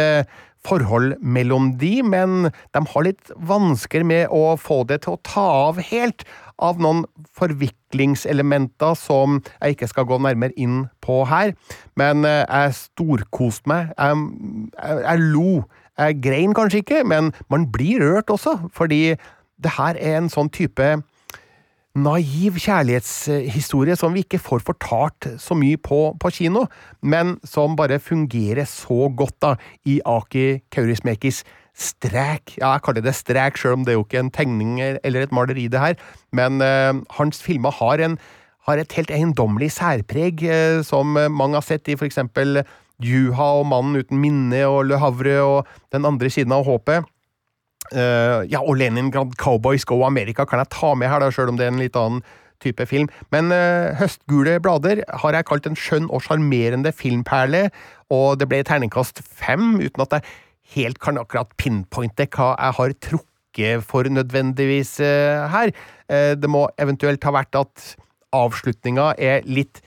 forhold 0.61 1.15
mellom 1.25 1.71
de, 1.81 2.03
men 2.05 2.51
de 2.53 2.81
har 2.93 3.05
litt 3.07 3.31
vansker 3.49 4.05
med 4.05 4.29
å 4.29 4.53
få 4.61 4.83
det 4.87 5.01
til 5.03 5.15
å 5.15 5.21
ta 5.25 5.45
av 5.65 5.81
helt, 5.89 6.23
av 6.61 6.77
noen 6.77 7.01
forviklingselementer 7.33 8.93
som 8.99 9.39
jeg 9.41 9.73
ikke 9.73 9.89
skal 9.89 10.05
gå 10.11 10.19
nærmere 10.21 10.53
inn 10.61 10.83
på 11.01 11.23
her. 11.25 11.55
Men 11.97 12.21
jeg 12.29 12.77
storkoste 12.77 13.71
meg. 13.73 13.89
Jeg, 13.97 14.21
jeg, 14.77 15.01
jeg 15.07 15.31
lo 15.33 15.63
Jeg 16.01 16.21
grein 16.23 16.55
kanskje 16.57 16.81
ikke, 16.81 17.03
men 17.05 17.29
man 17.51 17.67
blir 17.71 18.01
rørt 18.01 18.31
også, 18.33 18.57
fordi 18.73 19.13
det 19.61 19.77
her 19.77 19.97
er 19.99 20.17
en 20.17 20.29
sånn 20.33 20.49
type 20.53 20.87
naiv 21.91 22.55
kjærlighetshistorie 22.61 23.97
som 23.99 24.13
vi 24.15 24.23
ikke 24.23 24.39
får 24.39 24.63
fortalt 24.63 25.27
så 25.41 25.55
mye 25.59 25.79
på, 25.81 25.99
på 26.21 26.31
kino, 26.33 26.65
men 27.03 27.35
som 27.47 27.75
bare 27.79 27.99
fungerer 27.99 28.67
så 28.69 29.09
godt 29.11 29.35
da 29.43 29.55
i 29.83 29.99
Aki 30.07 30.45
Kaurismekis 30.71 31.43
strek. 31.75 32.55
Ja, 32.59 32.73
jeg 32.75 32.85
kaller 32.85 33.03
det 33.03 33.15
strek, 33.17 33.59
sjøl 33.59 33.79
om 33.79 33.87
det 33.87 33.93
er 33.93 33.99
jo 33.99 34.05
ikke 34.05 34.21
en 34.23 34.31
tegning 34.33 34.77
eller 34.81 35.25
et 35.25 35.35
maleri, 35.35 35.67
det 35.71 35.83
her, 35.83 35.97
men 36.35 36.63
uh, 36.63 36.95
hans 37.17 37.43
filmer 37.43 37.75
har, 37.75 38.03
en, 38.03 38.17
har 38.67 38.79
et 38.79 38.95
helt 38.95 39.11
eiendommelig 39.11 39.73
særpreg, 39.75 40.45
uh, 40.47 40.79
som 40.87 41.19
mange 41.27 41.59
har 41.59 41.67
sett 41.67 41.91
i 41.91 41.99
for 41.99 42.07
eksempel 42.07 42.63
Juha 43.05 43.47
og 43.61 43.65
Mannen 43.71 44.01
uten 44.01 44.21
minne 44.21 44.61
og 44.69 44.85
Le 44.89 44.99
Havre 45.01 45.39
og 45.43 45.73
Den 45.93 46.07
andre 46.07 46.29
siden 46.31 46.53
av 46.55 46.67
håpet. 46.67 47.07
Uh, 47.91 48.47
ja, 48.47 48.61
og 48.61 48.77
Leningrad 48.79 49.33
Cowboys 49.41 49.83
Go 49.87 50.03
America 50.07 50.45
kan 50.47 50.61
jeg 50.61 50.71
ta 50.71 50.93
med 50.95 51.11
her, 51.11 51.19
da, 51.19 51.31
sjøl 51.33 51.51
om 51.51 51.57
det 51.59 51.65
er 51.65 51.73
en 51.73 51.81
litt 51.81 51.97
annen 51.99 52.21
type 52.63 52.85
film. 52.87 53.09
Men 53.33 53.51
uh, 53.51 53.91
Høstgule 53.99 54.59
blader 54.63 55.01
har 55.23 55.35
jeg 55.35 55.47
kalt 55.49 55.67
en 55.67 55.75
skjønn 55.79 56.07
og 56.13 56.23
sjarmerende 56.23 56.93
filmperle, 56.95 57.65
og 58.13 58.39
det 58.39 58.47
ble 58.51 58.61
terningkast 58.67 59.19
fem, 59.25 59.75
uten 59.81 60.05
at 60.05 60.15
jeg 60.17 60.29
helt 60.77 61.01
kan 61.03 61.19
akkurat 61.19 61.51
pinpointe 61.59 62.29
hva 62.31 62.53
jeg 62.53 62.77
har 62.79 62.95
trukket 63.09 63.83
for 63.83 64.07
nødvendigvis 64.07 64.95
uh, 65.03 65.49
her. 65.51 65.73
det 66.11 66.49
må 66.49 66.65
eventuelt 66.79 67.23
ha 67.23 67.33
vært 67.35 67.55
at 67.59 67.95
avslutninga 68.35 69.13
er 69.19 69.43
litt 69.47 69.81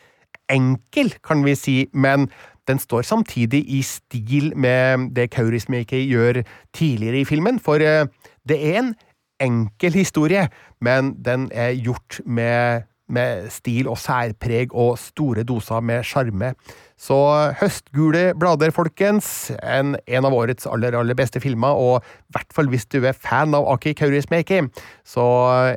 enkel, 0.52 1.14
kan 1.24 1.40
vi 1.44 1.54
si, 1.56 1.76
men 1.92 2.28
den 2.68 2.80
står 2.80 3.02
samtidig 3.02 3.64
i 3.68 3.82
stil 3.82 4.52
med 4.56 5.10
det 5.16 5.30
Kaurismäki 5.34 6.04
gjør 6.08 6.42
tidligere 6.74 7.20
i 7.20 7.28
filmen, 7.28 7.60
for 7.60 7.82
eh, 7.82 8.06
det 8.48 8.58
er 8.60 8.80
en 8.80 8.94
enkel 9.42 9.92
historie, 9.98 10.48
men 10.80 11.14
den 11.24 11.48
er 11.52 11.74
gjort 11.74 12.20
med, 12.24 12.86
med 13.08 13.50
stil 13.52 13.88
og 13.90 13.98
særpreg 13.98 14.72
og 14.72 14.98
store 14.98 15.44
doser 15.44 15.80
med 15.80 16.04
sjarme. 16.06 16.54
Så 16.96 17.16
Høstgule 17.60 18.32
blader, 18.38 18.70
folkens, 18.70 19.50
en, 19.60 19.96
en, 20.06 20.24
av 20.24 20.34
årets 20.34 20.68
aller, 20.70 20.96
aller 20.96 21.18
beste 21.18 21.42
filmer, 21.42 21.74
og 21.74 22.04
i 22.04 22.36
hvert 22.36 22.54
fall 22.54 22.70
hvis 22.72 22.86
du 22.86 23.02
er 23.02 23.16
fan 23.16 23.56
av 23.56 23.66
Aki 23.74 23.96
Kaurismäki, 23.98 24.62
så 25.04 25.26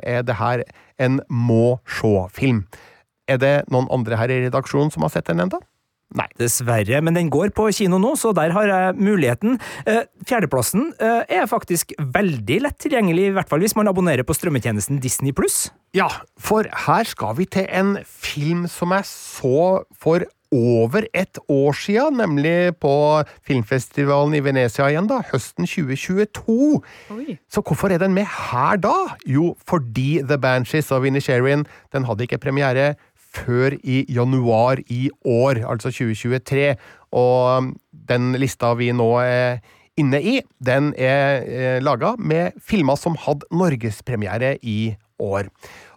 er 0.02 0.22
det 0.22 0.38
her 0.38 0.64
en 0.98 1.20
må-sjå-film. 1.28 2.64
Er 3.28 3.36
det 3.42 3.56
noen 3.68 3.90
andre 3.92 4.16
her 4.16 4.32
i 4.32 4.44
redaksjonen 4.46 4.94
som 4.94 5.04
har 5.04 5.12
sett 5.12 5.28
den 5.28 5.44
ennå? 5.44 5.60
Nei. 6.16 6.24
Dessverre, 6.40 7.02
men 7.04 7.16
den 7.18 7.28
går 7.32 7.50
på 7.56 7.66
kino 7.76 7.98
nå, 8.00 8.14
så 8.16 8.32
der 8.36 8.54
har 8.56 8.70
jeg 8.70 8.96
muligheten. 8.96 9.58
Eh, 9.84 10.06
fjerdeplassen 10.28 10.92
eh, 10.96 11.26
er 11.40 11.50
faktisk 11.50 11.92
veldig 11.98 12.62
lett 12.64 12.78
tilgjengelig, 12.80 13.26
i 13.28 13.34
hvert 13.36 13.50
fall 13.50 13.60
hvis 13.60 13.76
man 13.76 13.90
abonnerer 13.90 14.24
på 14.24 14.36
strømmetjenesten 14.36 15.02
Disney 15.04 15.36
pluss. 15.36 15.66
Ja, 15.96 16.08
for 16.40 16.68
her 16.86 17.08
skal 17.08 17.36
vi 17.36 17.48
til 17.52 17.68
en 17.68 17.98
film 18.04 18.64
som 18.72 18.96
jeg 18.96 19.08
så 19.08 19.84
for 19.92 20.24
over 20.52 21.04
et 21.12 21.38
år 21.48 21.76
siden, 21.76 22.16
nemlig 22.22 22.72
på 22.80 22.92
filmfestivalen 23.46 24.36
i 24.38 24.42
Venezia 24.44 24.88
igjen, 24.88 25.08
da, 25.10 25.20
høsten 25.28 25.68
2022. 25.68 26.80
Oi. 27.12 27.36
Så 27.52 27.60
hvorfor 27.60 27.92
er 27.92 28.00
den 28.00 28.16
med 28.16 28.28
her 28.28 28.80
da? 28.80 28.94
Jo, 29.28 29.52
fordi 29.68 30.22
The 30.24 30.38
Banshees 30.40 30.90
of 30.94 31.04
Inisherin 31.04 31.66
den 31.92 32.08
hadde 32.08 32.24
ikke 32.24 32.40
premiere 32.40 32.94
før 33.40 33.76
i 33.82 34.04
januar 34.12 34.82
i 34.92 35.08
år, 35.24 35.64
altså 35.68 35.92
2023. 35.94 36.76
Og 37.18 37.72
den 38.08 38.32
lista 38.40 38.74
vi 38.78 38.92
nå 38.92 39.10
er 39.24 39.60
inne 39.98 40.20
i, 40.22 40.38
den 40.62 40.92
er 40.94 41.42
eh, 41.42 41.82
laga 41.82 42.14
med 42.18 42.58
filmer 42.62 42.98
som 42.98 43.18
hadde 43.18 43.48
norgespremiere 43.50 44.56
i 44.62 44.94
år. 45.18 45.48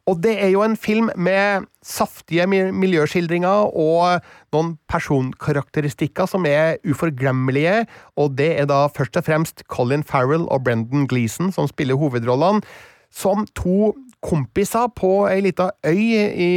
Og 0.10 0.18
det 0.24 0.34
er 0.42 0.50
jo 0.50 0.64
en 0.66 0.76
film 0.78 1.12
med 1.16 1.68
saftige 1.86 2.48
miljøskildringer 2.50 3.70
og 3.78 4.24
noen 4.54 4.74
personkarakteristikker 4.90 6.26
som 6.30 6.48
er 6.50 6.80
uforglemmelige, 6.90 7.86
og 8.18 8.34
det 8.40 8.50
er 8.64 8.70
da 8.70 8.88
først 8.96 9.20
og 9.22 9.28
fremst 9.30 9.64
Colin 9.70 10.04
Farrell 10.04 10.48
og 10.50 10.66
Brendan 10.66 11.06
Gleeson 11.08 11.54
som 11.54 11.70
spiller 11.70 12.00
hovedrollene, 12.02 12.66
som 13.14 13.46
to 13.56 13.94
kompiser 14.26 14.90
på 14.98 15.28
ei 15.30 15.42
lita 15.46 15.70
øy 15.86 16.02
i 16.02 16.52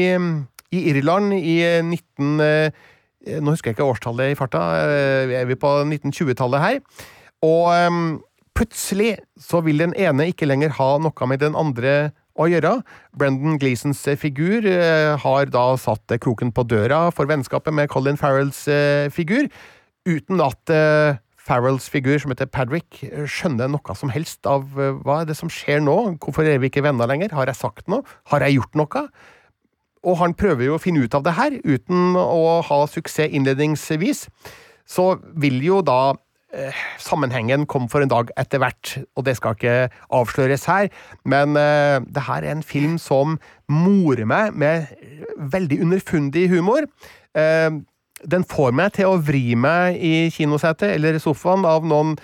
i 0.74 0.82
Irland 0.92 1.34
i 1.36 1.56
19... 1.82 2.40
Eh, 2.42 2.70
eh, 3.26 3.40
nå 3.40 3.54
husker 3.54 3.70
jeg 3.70 3.78
ikke 3.78 3.88
årstallet 3.88 4.32
i 4.32 4.38
farta, 4.38 4.62
Vi 5.30 5.36
er 5.38 5.54
på 5.60 5.70
1920-tallet 5.86 6.64
her? 6.64 6.80
Og 7.44 7.70
ehm, 7.72 8.04
plutselig 8.56 9.14
så 9.40 9.62
vil 9.64 9.80
den 9.80 9.94
ene 9.96 10.28
ikke 10.30 10.48
lenger 10.48 10.76
ha 10.78 10.90
noe 11.02 11.30
med 11.30 11.40
den 11.44 11.56
andre 11.56 12.12
å 12.34 12.48
gjøre. 12.50 12.80
Brendan 13.16 13.58
Gleesons 13.62 14.02
figur 14.18 14.66
har 15.22 15.50
da 15.54 15.64
satt 15.78 16.16
kroken 16.20 16.50
på 16.52 16.64
døra 16.66 17.06
for 17.14 17.30
vennskapet 17.30 17.74
med 17.74 17.88
Colin 17.92 18.18
Farrells 18.18 18.64
figur, 19.14 19.46
uten 20.08 20.42
at 20.42 20.72
Farrells 21.44 21.86
figur, 21.92 22.16
som 22.18 22.32
heter 22.32 22.48
Padrick, 22.48 23.02
skjønner 23.28 23.68
noe 23.70 23.96
som 23.98 24.12
helst 24.12 24.48
av 24.48 24.64
hva 24.74 25.20
er 25.20 25.28
det 25.28 25.36
som 25.38 25.52
skjer 25.52 25.84
nå, 25.84 25.96
hvorfor 26.24 26.48
er 26.48 26.60
vi 26.62 26.72
ikke 26.72 26.84
venner 26.86 27.10
lenger, 27.10 27.34
har 27.36 27.50
jeg 27.50 27.60
sagt 27.60 27.90
noe, 27.92 28.04
har 28.32 28.44
jeg 28.46 28.58
gjort 28.58 28.80
noe? 28.80 29.04
Og 30.04 30.18
han 30.20 30.36
prøver 30.36 30.68
jo 30.68 30.76
å 30.76 30.82
finne 30.82 31.04
ut 31.04 31.16
av 31.16 31.24
det 31.26 31.34
her, 31.38 31.56
uten 31.64 32.18
å 32.20 32.60
ha 32.66 32.84
suksess 32.90 33.32
innledningsvis. 33.32 34.26
Så 34.84 35.14
vil 35.40 35.62
jo 35.64 35.80
da 35.84 36.14
eh, 36.52 36.82
sammenhengen 37.00 37.64
komme 37.70 37.88
for 37.92 38.04
en 38.04 38.12
dag 38.12 38.30
etter 38.40 38.60
hvert, 38.62 38.98
og 39.16 39.24
det 39.26 39.36
skal 39.38 39.56
ikke 39.56 39.88
avsløres 40.14 40.68
her. 40.68 40.90
Men 41.24 41.56
eh, 41.60 41.98
det 42.04 42.26
her 42.28 42.44
er 42.44 42.52
en 42.52 42.66
film 42.66 42.98
som 43.00 43.38
morer 43.72 44.28
meg 44.28 44.54
med 44.60 44.92
veldig 45.54 45.80
underfundig 45.86 46.48
humor. 46.52 46.88
Eh, 47.34 47.70
den 48.24 48.46
får 48.48 48.72
meg 48.76 48.94
til 48.96 49.10
å 49.10 49.20
vri 49.20 49.56
meg 49.58 49.98
i 50.00 50.30
kinosetet 50.32 50.94
eller 50.94 51.20
sofaen 51.22 51.66
av 51.68 51.84
noen, 51.88 52.14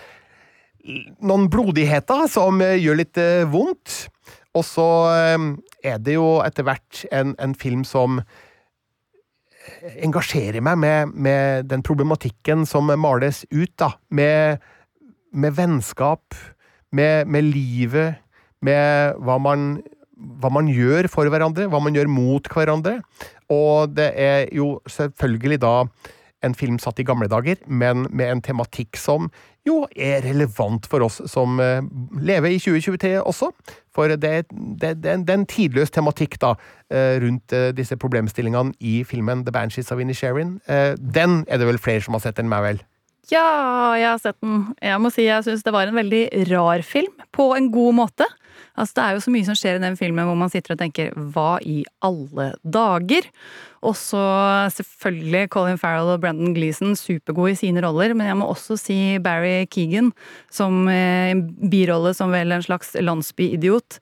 noen 1.21 1.49
blodigheter 1.53 2.27
som 2.31 2.61
gjør 2.61 3.03
litt 3.03 3.21
eh, 3.21 3.49
vondt. 3.49 4.07
Og 4.57 4.65
så 4.67 4.87
ehm, 5.15 5.51
er 5.87 6.01
det 6.03 6.17
jo 6.17 6.41
etter 6.43 6.67
hvert 6.67 7.05
en, 7.15 7.37
en 7.39 7.55
film 7.55 7.85
som 7.87 8.21
engasjerer 10.01 10.63
meg 10.65 10.79
med, 10.81 11.15
med, 11.15 11.69
den 11.71 11.85
problematikken 11.87 12.65
som 12.67 12.91
males 12.99 13.45
ut, 13.53 13.73
da. 13.79 13.93
Med, 14.11 14.63
med 15.31 15.55
vennskap, 15.55 16.35
med, 16.91 17.29
med, 17.31 17.53
livet, 17.55 18.19
med 18.65 19.21
hva 19.23 19.39
man, 19.43 19.75
hva 20.17 20.51
man 20.53 20.71
gjør 20.73 21.11
for 21.13 21.31
hverandre, 21.31 21.69
hva 21.71 21.83
man 21.83 21.95
gjør 21.95 22.11
mot 22.11 22.51
hverandre. 22.51 22.99
Og 23.53 23.95
det 23.95 24.11
er 24.19 24.49
jo 24.57 24.79
selvfølgelig 24.91 25.61
da 25.63 25.75
en 26.47 26.55
film 26.57 26.79
satt 26.81 27.01
i 27.01 27.07
gamle 27.07 27.29
dager, 27.31 27.61
men 27.67 28.07
med 28.11 28.31
en 28.33 28.43
tematikk 28.45 28.99
som 29.01 29.29
jo 29.69 29.85
er 29.93 30.23
relevant 30.25 30.87
for 30.89 31.05
oss 31.05 31.21
som 31.29 31.61
uh, 31.61 31.85
lever 32.17 32.55
i 32.55 32.61
2023 32.61 33.19
også. 33.21 33.51
For 33.95 34.13
det, 34.15 34.33
det, 34.51 34.81
det, 34.81 34.95
det 35.03 35.35
er 35.35 35.37
en 35.37 35.49
tidløs 35.51 35.93
tematikk 35.93 36.39
da, 36.41 36.55
uh, 36.57 37.17
rundt 37.23 37.57
uh, 37.57 37.71
disse 37.77 37.99
problemstillingene 38.01 38.73
i 38.81 39.01
filmen 39.05 39.45
The 39.45 39.55
Banshees 39.55 39.93
of 39.93 40.01
Inisherin. 40.01 40.59
den 41.01 41.45
er 41.49 41.61
det 41.61 41.67
vel 41.69 41.79
flere 41.79 42.01
som 42.05 42.17
har 42.17 42.25
sett 42.25 42.41
enn 42.41 42.49
meg, 42.51 42.65
vel? 42.65 42.83
Ja, 43.31 43.95
jeg 43.99 44.09
har 44.09 44.19
sett 44.19 44.39
den. 44.43 44.63
Jeg 44.83 45.01
må 45.03 45.11
si 45.13 45.27
jeg 45.29 45.45
syns 45.47 45.63
det 45.63 45.75
var 45.75 45.91
en 45.91 45.99
veldig 45.99 46.25
rar 46.51 46.83
film, 46.87 47.13
på 47.37 47.53
en 47.55 47.69
god 47.71 47.99
måte. 48.01 48.27
Altså, 48.81 48.97
det 48.97 49.05
er 49.05 49.17
jo 49.17 49.25
så 49.27 49.33
mye 49.35 49.47
som 49.49 49.59
skjer 49.59 49.77
i 49.77 49.83
den 49.83 49.99
filmen 50.01 50.25
hvor 50.29 50.39
man 50.41 50.53
sitter 50.53 50.75
og 50.75 50.81
tenker 50.81 51.13
hva 51.35 51.59
i 51.61 51.83
alle 52.07 52.51
dager? 52.65 53.29
Og 53.87 53.95
så 53.97 54.21
selvfølgelig 54.77 55.51
Colin 55.53 55.81
Farrell 55.81 56.15
og 56.15 56.21
Brendan 56.25 56.55
Gleeson, 56.57 56.97
supergode 56.97 57.55
i 57.55 57.61
sine 57.61 57.85
roller. 57.85 58.15
Men 58.17 58.29
jeg 58.29 58.41
må 58.41 58.49
også 58.49 58.79
si 58.81 58.99
Barry 59.25 59.69
Keegan 59.73 60.13
som 60.53 60.89
eh, 60.93 61.37
birolle 61.73 62.15
som 62.17 62.33
vel 62.33 62.57
en 62.57 62.65
slags 62.65 62.97
landsbyidiot. 63.01 64.01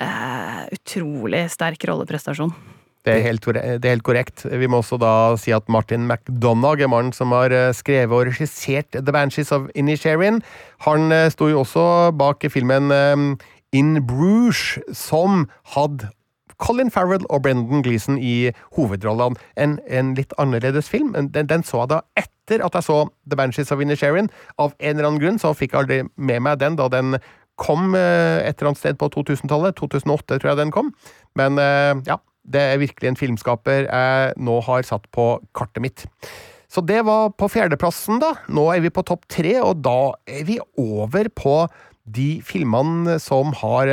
Eh, 0.00 0.60
utrolig 0.78 1.46
sterk 1.52 1.86
rolleprestasjon. 1.90 2.54
Det 3.00 3.14
er, 3.14 3.22
helt, 3.24 3.46
det 3.56 3.80
er, 3.80 3.94
helt, 3.94 4.04
korrekt. 4.04 4.42
Vi 4.44 4.66
må 4.68 4.82
også 4.82 4.98
da 5.00 5.12
si 5.40 5.54
at 5.56 5.70
Martin 5.72 6.04
McDonagh 6.04 6.82
er 6.84 6.90
mannen 6.92 7.14
som 7.16 7.32
har 7.32 7.52
eh, 7.54 7.70
skrevet 7.72 8.12
og 8.12 8.28
regissert 8.28 8.92
The 8.92 9.14
Banshees 9.14 9.54
of 9.56 9.70
Inisherin. 9.74 10.42
Han 10.84 11.08
eh, 11.14 11.30
sto 11.32 11.48
jo 11.48 11.62
også 11.62 11.86
bak 12.18 12.44
filmen 12.52 12.92
In 13.72 14.06
Bruges, 14.06 14.78
som 14.92 15.46
hadde 15.74 16.10
Colin 16.60 16.90
Farrell 16.92 17.24
og 17.30 17.42
Brendan 17.42 17.82
Gleeson 17.82 18.18
i 18.18 18.50
hovedrollene. 18.76 19.38
En, 19.56 19.78
en, 19.88 20.14
litt 20.18 20.34
annerledes 20.38 20.90
film. 20.92 21.14
Den, 21.16 21.48
den, 21.48 21.64
så 21.64 21.84
jeg 21.84 21.92
da 21.94 22.00
etter 22.20 22.64
at 22.66 22.76
jeg 22.76 22.88
så 22.88 22.98
The 23.30 23.38
Banshees 23.38 23.72
of 23.72 23.80
Inisherin. 23.80 24.30
Av 24.58 24.74
en 24.78 24.96
eller 24.96 25.08
annen 25.08 25.22
grunn 25.22 25.40
så 25.40 25.54
fikk 25.56 25.74
jeg 25.74 25.84
aldri 25.84 26.00
med 26.16 26.44
meg 26.44 26.60
den 26.60 26.76
da 26.80 26.90
den 26.92 27.16
kom 27.60 27.94
eh, 27.96 28.40
et 28.44 28.56
eller 28.58 28.72
annet 28.72 28.82
sted 28.82 29.00
på 29.00 29.10
2000-tallet. 29.16 29.76
2008 29.80 30.38
tror 30.38 30.52
jeg 30.52 30.60
den 30.60 30.74
kom. 30.74 30.92
Men 31.38 31.60
eh, 31.60 31.96
ja, 32.08 32.20
det 32.44 32.62
er 32.74 32.80
virkelig 32.82 33.10
en 33.10 33.20
filmskaper 33.20 33.88
jeg 33.88 34.38
nå 34.40 34.60
har 34.68 34.86
satt 34.88 35.08
på 35.14 35.32
kartet 35.56 35.84
mitt. 35.84 36.08
Så 36.70 36.82
det 36.86 37.00
var 37.02 37.32
på 37.34 37.48
fjerdeplassen, 37.50 38.20
da. 38.22 38.34
Nå 38.54 38.68
er 38.70 38.84
vi 38.84 38.92
på 38.94 39.02
topp 39.02 39.24
tre, 39.30 39.56
og 39.58 39.80
da 39.82 40.12
er 40.30 40.44
vi 40.46 40.60
over 40.78 41.26
på 41.34 41.54
de 42.14 42.40
filmene 42.46 43.18
som 43.22 43.54
har 43.60 43.90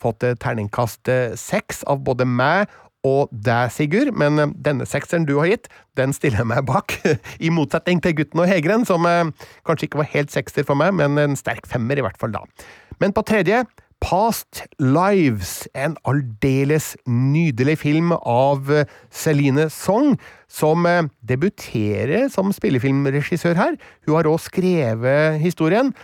fått 0.00 0.26
eh, 0.26 0.36
terningkast 0.40 1.10
eh, 1.12 1.36
seks 1.38 1.82
av 1.90 2.02
både 2.06 2.26
meg 2.28 2.70
og 3.06 3.32
deg, 3.34 3.72
Sigurd, 3.74 4.12
men 4.14 4.54
denne 4.62 4.86
sekseren 4.86 5.26
du 5.26 5.34
har 5.40 5.48
gitt, 5.50 5.66
den 5.98 6.14
stiller 6.14 6.44
jeg 6.44 6.50
meg 6.52 6.66
bak. 6.68 6.94
I 7.46 7.50
motsetning 7.50 7.98
til 8.02 8.14
Gutten 8.20 8.44
og 8.44 8.46
Hegren, 8.46 8.86
som 8.86 9.08
kanskje 9.66 9.88
ikke 9.88 10.04
var 10.04 10.12
helt 10.12 10.30
sekser 10.30 10.66
for 10.68 10.78
meg, 10.78 10.94
men 10.94 11.18
en 11.18 11.34
sterk 11.38 11.66
femmer 11.66 11.98
i 11.98 12.04
hvert 12.06 12.20
fall 12.20 12.30
da. 12.36 12.44
Men 13.02 13.10
på 13.16 13.24
tredje, 13.26 13.64
Past 14.02 14.64
Lives, 14.82 15.68
en 15.78 15.94
aldeles 16.10 16.96
nydelig 17.06 17.76
film 17.84 18.10
av 18.18 18.70
eh, 18.74 18.88
Celine 19.14 19.68
Song, 19.70 20.16
som 20.50 20.88
debuterer 21.22 22.26
som 22.32 22.50
spillefilmregissør 22.52 23.54
her. 23.56 23.78
Hun 24.04 24.16
har 24.18 24.28
også 24.28 24.50
skrevet 24.50 25.38
historien, 25.40 25.94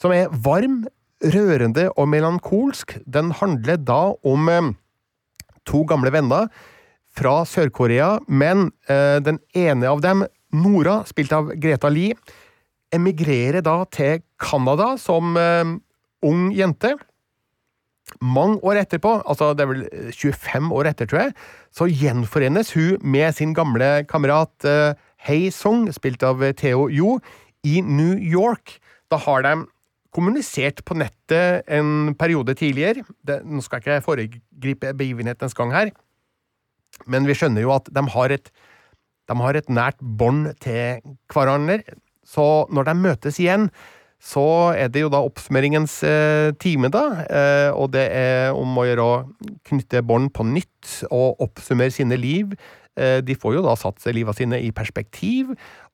som 0.00 0.12
er 0.14 0.32
varm, 0.44 0.84
rørende 1.24 1.88
og 1.96 2.10
melankolsk. 2.12 2.98
Den 3.08 3.32
handler 3.38 3.80
da 3.80 4.00
om 4.26 4.50
eh, 4.52 4.72
to 5.68 5.84
gamle 5.88 6.12
venner 6.12 6.50
fra 7.16 7.40
Sør-Korea, 7.48 8.18
men 8.28 8.70
eh, 8.92 9.18
den 9.24 9.40
ene 9.56 9.88
av 9.88 10.02
dem, 10.04 10.26
Nora, 10.56 11.00
spilt 11.08 11.32
av 11.34 11.50
Greta 11.60 11.88
Lie, 11.90 12.14
emigrerer 12.94 13.64
da 13.64 13.80
til 13.92 14.22
Canada 14.40 14.94
som 15.00 15.36
eh, 15.40 15.76
ung 16.26 16.50
jente. 16.54 16.92
Mange 18.22 18.60
år 18.62 18.84
etterpå, 18.84 19.16
altså 19.26 19.50
det 19.56 19.64
er 19.64 19.72
vel 19.72 20.12
25 20.14 20.68
år 20.76 20.92
etter, 20.92 21.08
tror 21.10 21.24
jeg, 21.24 21.32
så 21.74 21.88
gjenforenes 21.90 22.70
hun 22.76 23.00
med 23.02 23.34
sin 23.34 23.56
gamle 23.56 24.04
kamerat 24.08 24.68
Hei 25.26 25.48
Song, 25.50 25.88
spilt 25.92 26.22
av 26.24 26.44
Theo 26.60 26.86
Jo, 26.92 27.16
i 27.66 27.80
New 27.82 28.14
York. 28.14 28.76
Da 29.10 29.18
har 29.24 29.42
de 29.42 29.56
kommunisert 30.16 30.82
på 30.88 30.96
nettet 30.98 31.66
en 31.68 32.14
periode 32.18 32.56
tidligere. 32.58 33.04
Det, 33.26 33.42
nå 33.44 33.60
skal 33.64 33.82
jeg 33.82 34.00
ikke 34.00 34.06
foregripe 34.06 34.94
begivenhetens 34.96 35.56
gang 35.56 35.74
her, 35.74 35.92
men 37.04 37.28
vi 37.28 37.36
skjønner 37.36 37.66
jo 37.66 37.74
at 37.76 37.90
de 37.92 38.04
har 38.14 38.32
et, 38.32 38.48
de 39.28 39.36
har 39.42 39.58
et 39.58 39.68
nært 39.68 40.00
bånd 40.00 40.48
til 40.64 41.04
hverandre. 41.32 41.82
Så 42.26 42.66
når 42.72 42.88
de 42.88 42.96
møtes 43.04 43.38
igjen, 43.42 43.68
så 44.22 44.72
er 44.74 44.88
det 44.90 45.04
jo 45.04 45.10
da 45.12 45.20
oppsummeringens 45.22 46.00
eh, 46.08 46.50
time, 46.62 46.88
da. 46.92 47.04
Eh, 47.28 47.70
og 47.76 47.92
det 47.94 48.06
er 48.16 48.56
om 48.56 48.78
å 48.80 48.86
gjøre 48.88 49.04
å 49.04 49.18
knytte 49.68 50.02
bånd 50.06 50.32
på 50.34 50.46
nytt 50.48 51.02
og 51.10 51.42
oppsummere 51.44 51.92
sine 51.94 52.18
liv. 52.18 52.56
Eh, 52.96 53.20
de 53.22 53.36
får 53.36 53.58
jo 53.58 53.66
da 53.66 53.76
satt 53.78 54.08
livet 54.16 54.40
sine 54.40 54.62
i 54.64 54.72
perspektiv, 54.74 55.52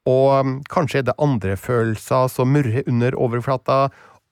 og 0.08 0.46
mm, 0.46 0.54
kanskje 0.70 1.02
er 1.02 1.10
det 1.10 1.18
andre 1.22 1.58
følelser 1.58 2.30
som 2.30 2.54
murrer 2.54 2.86
under 2.90 3.18
overflata 3.18 3.84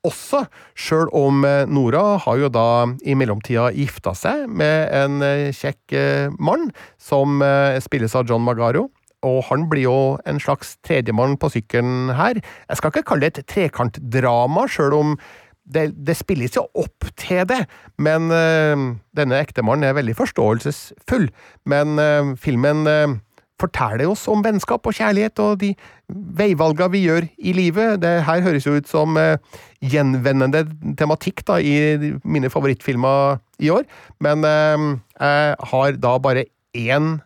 også, 0.07 0.45
sjøl 0.79 1.11
om 1.17 1.45
eh, 1.45 1.67
Nora 1.69 2.17
har 2.25 2.39
jo 2.41 2.49
da 2.53 2.69
i 3.05 3.17
mellomtida 3.19 3.69
gifta 3.77 4.15
seg 4.17 4.47
med 4.49 4.89
en 4.97 5.21
eh, 5.25 5.51
kjekk 5.57 5.97
eh, 5.97 6.39
mann, 6.41 6.71
som 7.01 7.43
spilles 7.83 8.17
av 8.17 8.29
John 8.29 8.45
Magaro. 8.47 8.89
Og 9.27 9.43
han 9.51 9.67
blir 9.69 9.85
jo 9.85 9.99
en 10.29 10.41
slags 10.41 10.79
tredjemann 10.87 11.37
på 11.41 11.51
sykkelen 11.53 12.15
her. 12.17 12.41
Jeg 12.41 12.81
skal 12.81 12.93
ikke 12.93 13.05
kalle 13.11 13.29
det 13.29 13.43
et 13.43 13.51
trekantdrama, 13.53 14.65
sjøl 14.73 14.97
om 14.97 15.15
det, 15.71 15.91
det 16.07 16.17
spilles 16.19 16.57
jo 16.57 16.65
opp 16.79 17.07
til 17.21 17.45
det, 17.49 17.63
men 18.01 18.31
øh, 18.35 18.87
denne 19.17 19.41
ektemannen 19.41 19.87
er 19.87 19.97
veldig 19.99 20.17
forståelsesfull. 20.19 21.29
Men 21.69 21.99
øh, 21.99 22.37
filmen 22.41 22.87
eh, 22.91 23.19
forteller 23.61 24.09
oss 24.11 24.27
om 24.31 24.45
vennskap 24.45 24.87
og 24.87 24.97
kjærlighet 24.97 25.41
og 25.45 25.61
de 25.63 25.75
veivalga 26.11 26.89
vi 26.93 27.05
gjør 27.07 27.29
i 27.39 27.55
livet. 27.57 28.01
Det 28.03 28.15
her 28.27 28.45
høres 28.45 28.67
jo 28.67 28.77
ut 28.79 28.91
som 28.91 29.19
eh, 29.21 29.37
gjenvendende 29.81 30.65
tematikk 30.99 31.45
da, 31.49 31.61
i 31.61 32.17
mine 32.25 32.51
favorittfilmer 32.53 33.41
i 33.61 33.73
år, 33.73 33.89
men 34.25 34.47
eh, 34.49 34.87
jeg 35.21 35.73
har 35.73 36.01
da 36.01 36.17
bare 36.23 36.49
én 36.77 37.19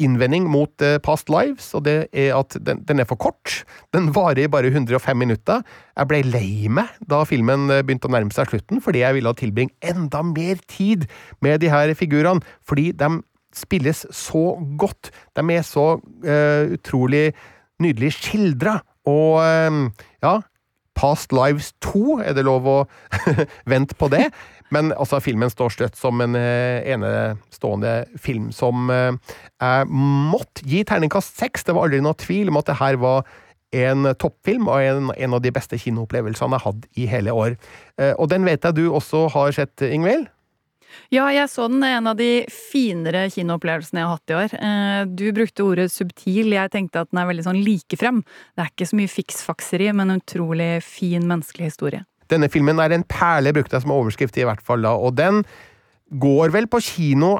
innvending 0.00 0.46
mot 0.50 0.82
eh, 0.82 0.98
Past 1.02 1.30
Lives, 1.32 1.70
og 1.76 1.84
det 1.86 1.96
er 2.12 2.32
at 2.36 2.56
den, 2.64 2.82
den 2.88 3.02
er 3.02 3.08
for 3.08 3.20
kort. 3.20 3.62
Den 3.94 4.10
varer 4.14 4.50
bare 4.52 4.72
105 4.72 5.18
minutter. 5.18 5.62
Jeg 5.96 6.10
ble 6.10 6.22
lei 6.26 6.70
meg 6.72 6.92
da 7.08 7.22
filmen 7.28 7.68
eh, 7.70 7.82
begynte 7.84 8.10
å 8.10 8.14
nærme 8.14 8.34
seg 8.34 8.50
slutten, 8.50 8.82
fordi 8.84 9.04
jeg 9.04 9.18
ville 9.18 9.34
tilbringe 9.38 9.92
enda 9.92 10.24
mer 10.26 10.62
tid 10.70 11.06
med 11.44 11.62
de 11.62 11.72
her 11.72 11.92
figurene, 11.98 12.42
fordi 12.66 12.90
de 12.96 13.20
spilles 13.58 14.04
så 14.14 14.44
godt. 14.80 15.10
De 15.36 15.44
er 15.54 15.66
så 15.66 15.86
uh, 15.98 16.64
utrolig 16.72 17.30
nydelig 17.82 18.12
skildra, 18.14 18.78
og 19.10 19.40
eh, 19.42 20.06
ja 20.22 20.38
Past 20.94 21.32
Lives 21.32 21.72
2, 21.82 22.20
er 22.20 22.34
det 22.36 22.44
lov 22.46 22.66
å 22.68 22.78
vente 23.72 23.96
på 23.98 24.10
det? 24.12 24.26
Men 24.72 24.92
altså, 24.92 25.18
filmen 25.24 25.50
står 25.50 25.72
støtt 25.74 25.96
som 25.98 26.20
en 26.24 26.36
uh, 26.36 26.84
enestående 26.84 27.94
film 28.20 28.50
som 28.54 28.92
uh, 28.92 29.16
jeg 29.56 29.88
måtte 29.88 30.64
gi 30.68 30.84
terningkast 30.88 31.40
seks. 31.40 31.64
Det 31.64 31.74
var 31.76 31.88
aldri 31.88 32.02
noe 32.04 32.16
tvil 32.20 32.52
om 32.52 32.60
at 32.60 32.68
det 32.70 32.78
her 32.80 33.00
var 33.02 33.24
en 33.72 34.12
toppfilm 34.20 34.68
og 34.68 34.84
en, 34.84 35.10
en 35.16 35.34
av 35.34 35.40
de 35.44 35.52
beste 35.52 35.80
kinoopplevelsene 35.80 36.58
jeg 36.58 36.66
hadde 36.66 36.90
i 37.00 37.08
hele 37.08 37.32
år. 37.32 37.54
Og 38.20 38.26
den 38.28 38.44
vet 38.44 38.66
jeg 38.68 38.76
du 38.76 38.82
også 38.92 39.30
har 39.32 39.54
sett, 39.56 39.80
Ingvild? 39.80 40.26
Ja, 41.12 41.26
jeg 41.32 41.48
så 41.52 41.68
den. 41.70 41.82
En 41.86 42.06
av 42.10 42.16
de 42.16 42.44
finere 42.52 43.26
kinoopplevelsene 43.32 44.02
jeg 44.02 44.08
har 44.08 44.16
hatt 44.16 44.32
i 44.32 44.38
år. 44.38 44.54
Eh, 44.58 45.04
Du 45.12 45.26
brukte 45.32 45.64
ordet 45.66 45.90
subtil. 45.92 46.52
Jeg 46.52 46.70
tenkte 46.70 47.02
at 47.02 47.10
den 47.10 47.20
er 47.22 47.28
veldig 47.30 47.44
sånn 47.44 47.60
likefrem. 47.64 48.22
Det 48.56 48.64
er 48.64 48.70
ikke 48.72 48.88
så 48.90 48.98
mye 48.98 49.12
fiksfakseri, 49.12 49.92
men 49.94 50.10
en 50.10 50.20
utrolig 50.22 50.82
fin 50.82 51.26
menneskelig 51.28 51.72
historie. 51.72 52.04
Denne 52.32 52.48
filmen 52.48 52.78
er 52.80 52.94
en 52.94 53.04
perle, 53.04 53.52
brukte 53.52 53.76
jeg 53.76 53.84
som 53.84 53.92
overskrift 53.92 54.38
i 54.40 54.46
hvert 54.48 54.62
fall 54.64 54.82
da, 54.82 54.94
og 54.96 55.16
den 55.18 55.42
går 56.20 56.52
vel 56.52 56.66
på 56.68 56.80
kino 56.84 57.38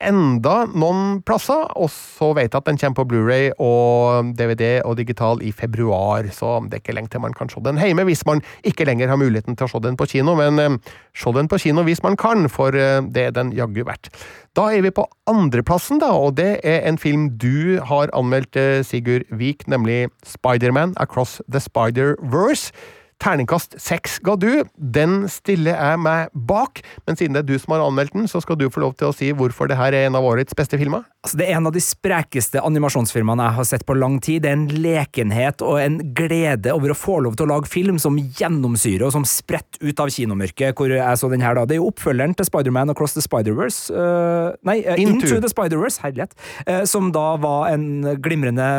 enda 0.00 0.64
noen 0.72 1.20
plasser, 1.26 1.66
og 1.76 1.90
så 1.92 2.30
vet 2.36 2.50
jeg 2.50 2.58
at 2.58 2.68
den 2.68 2.78
kommer 2.80 2.98
på 3.00 3.06
Blu-ray 3.10 3.50
og 3.60 4.32
DVD 4.38 4.80
og 4.86 4.96
digital 5.00 5.42
i 5.44 5.52
februar, 5.52 6.28
så 6.34 6.58
det 6.64 6.78
er 6.78 6.84
ikke 6.84 6.96
lenge 6.96 7.12
til 7.12 7.24
man 7.24 7.36
kan 7.36 7.52
se 7.52 7.62
den 7.64 7.80
hjemme 7.80 8.06
hvis 8.08 8.24
man 8.28 8.42
ikke 8.66 8.86
lenger 8.88 9.12
har 9.12 9.20
muligheten 9.20 9.58
til 9.58 9.68
å 9.68 9.72
se 9.72 9.82
den 9.84 9.98
på 10.00 10.08
kino, 10.10 10.36
men 10.38 10.60
eh, 10.62 10.76
se 11.16 11.32
den 11.36 11.50
på 11.50 11.60
kino 11.62 11.84
hvis 11.86 12.02
man 12.06 12.18
kan, 12.20 12.48
for 12.52 12.76
eh, 12.76 13.00
det 13.12 13.28
er 13.28 13.36
den 13.36 13.52
jaggu 13.56 13.82
verdt. 13.84 14.12
Da 14.58 14.70
er 14.74 14.82
vi 14.82 14.94
på 14.94 15.04
andreplassen, 15.30 16.00
da, 16.02 16.10
og 16.16 16.38
det 16.40 16.58
er 16.66 16.82
en 16.88 16.98
film 16.98 17.28
du 17.38 17.78
har 17.86 18.10
anmeldt, 18.16 18.56
eh, 18.58 18.80
Sigurd 18.86 19.28
Vik, 19.30 19.68
nemlig 19.70 20.08
Spiderman 20.26 20.96
Across 20.98 21.40
the 21.46 21.62
Spider-Verse. 21.62 22.72
Terningkast 23.20 23.76
seks 23.82 24.18
ga 24.24 24.34
du. 24.40 24.48
Den 24.74 25.26
stiller 25.28 25.76
jeg 25.76 26.00
meg 26.00 26.30
bak, 26.32 26.80
men 27.04 27.18
siden 27.18 27.36
det 27.36 27.42
er 27.42 27.48
du 27.50 27.58
som 27.60 27.74
har 27.74 27.84
anmeldt 27.84 28.14
den, 28.16 28.28
så 28.30 28.40
skal 28.40 28.56
du 28.56 28.70
få 28.72 28.80
lov 28.80 28.94
til 28.96 29.10
å 29.10 29.14
si 29.16 29.28
hvorfor 29.36 29.68
det 29.68 29.76
her 29.76 29.92
er 29.92 30.08
en 30.08 30.16
av 30.16 30.24
årets 30.24 30.56
beste 30.56 30.78
filmer. 30.80 31.04
Altså, 31.20 31.36
det 31.36 31.50
er 31.50 31.58
en 31.58 31.68
av 31.68 31.74
de 31.74 31.82
sprekeste 31.84 32.62
animasjonsfilmene 32.64 33.44
jeg 33.44 33.56
har 33.58 33.66
sett 33.68 33.84
på 33.84 33.96
lang 33.98 34.16
tid. 34.24 34.40
Det 34.40 34.48
er 34.48 34.56
en 34.56 34.70
lekenhet 34.72 35.64
og 35.66 35.76
en 35.82 35.98
glede 36.16 36.72
over 36.72 36.94
å 36.94 36.96
få 36.96 37.18
lov 37.26 37.36
til 37.36 37.44
å 37.44 37.50
lage 37.52 37.68
film 37.68 37.98
som 38.00 38.16
gjennomsyrer 38.16 39.04
og 39.04 39.12
som 39.18 39.26
spretter 39.28 39.84
ut 39.84 40.00
av 40.00 40.08
kinomørket, 40.14 40.72
hvor 40.78 40.88
jeg 40.94 41.20
så 41.20 41.28
den 41.28 41.44
her 41.44 41.58
da. 41.58 41.66
Det 41.68 41.76
er 41.76 41.82
jo 41.82 41.90
oppfølgeren 41.90 42.32
til 42.38 42.48
Spiderman 42.48 42.94
Across 42.94 43.18
the 43.18 43.24
Spider-Verse 43.26 43.92
uh, 43.92 44.56
Nei, 44.64 44.78
uh, 44.86 44.96
Into. 44.96 45.26
Into, 45.26 45.42
the 45.44 45.52
Spider-Verse, 45.52 46.00
herlighet. 46.06 46.32
Uh, 46.64 46.86
som 46.88 47.12
da 47.12 47.26
var 47.42 47.68
en 47.74 48.16
glimrende 48.24 48.70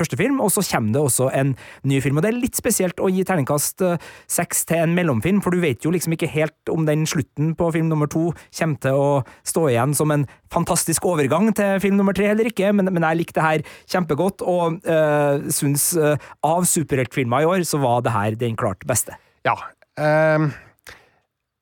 førstefilm, 0.00 0.40
og 0.40 0.54
så 0.56 0.64
kommer 0.72 0.96
det 0.96 1.04
også 1.04 1.28
en 1.36 1.52
ny 1.84 2.00
film. 2.00 2.16
Og 2.16 2.24
det 2.24 2.32
er 2.32 2.40
litt 2.40 2.56
spesielt 2.56 3.04
å 3.04 3.12
gi 3.12 3.28
terningkast 3.28 3.89
seks 4.30 4.64
til 4.68 4.84
en 4.84 4.94
mellomfilm, 4.96 5.40
for 5.44 5.54
du 5.54 5.62
vet 5.62 5.84
jo 5.84 5.92
liksom 5.94 6.14
ikke 6.16 6.30
helt 6.30 6.72
om 6.72 6.86
den 6.88 7.06
slutten 7.08 7.54
på 7.58 7.70
film 7.74 7.90
nummer 7.90 8.10
to 8.10 8.30
kommer 8.56 8.80
til 8.82 8.96
å 9.00 9.10
stå 9.46 9.66
igjen 9.70 9.94
som 9.96 10.12
en 10.14 10.26
fantastisk 10.52 11.06
overgang 11.08 11.50
til 11.56 11.80
film 11.82 11.98
nummer 12.00 12.16
tre 12.16 12.30
eller 12.32 12.50
ikke, 12.50 12.72
men, 12.76 12.90
men 12.92 13.06
jeg 13.06 13.22
likte 13.22 13.38
det 13.40 13.46
her 13.46 13.76
kjempegodt, 13.90 14.42
og 14.46 14.80
øh, 14.84 15.50
syns 15.52 15.92
øh, 15.98 16.16
av 16.46 16.66
superheltfilmer 16.68 17.44
i 17.44 17.52
år, 17.52 17.68
så 17.68 17.80
var 17.82 18.02
det 18.06 18.14
her 18.16 18.40
den 18.40 18.58
klart 18.60 18.84
beste. 18.88 19.16
Ja. 19.46 19.56
Um 20.00 20.52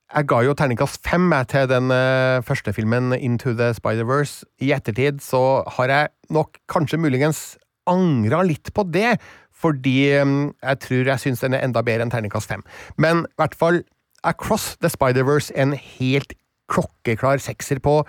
jeg 0.09 0.25
ga 0.25 0.39
jo 0.41 0.55
terningkast 0.57 1.03
fem 1.05 1.29
til 1.51 1.67
den 1.69 1.93
eh, 1.93 2.41
første 2.41 2.73
filmen, 2.73 3.13
Into 3.13 3.53
the 3.53 3.75
Spider-Verse. 3.77 4.47
I 4.65 4.73
ettertid 4.73 5.21
så 5.21 5.63
har 5.77 5.93
jeg 5.93 6.09
nok 6.33 6.57
kanskje 6.73 7.01
muligens 7.01 7.59
angra 7.89 8.41
litt 8.47 8.73
på 8.73 8.87
det, 8.89 9.19
fordi 9.59 9.99
eh, 10.15 10.35
jeg 10.63 10.83
tror 10.87 11.13
jeg 11.13 11.25
syns 11.25 11.45
den 11.45 11.57
er 11.59 11.67
enda 11.67 11.83
bedre 11.87 12.07
enn 12.07 12.15
terningkast 12.15 12.51
fem. 12.51 12.65
Men 12.97 13.25
i 13.27 13.41
hvert 13.43 13.57
fall 13.59 13.83
Across 14.27 14.77
the 14.83 14.91
Spider-Verse 14.91 15.55
en 15.55 15.73
helt 15.73 16.35
klokkeklar 16.69 17.41
sekser 17.43 17.81
på 17.83 18.03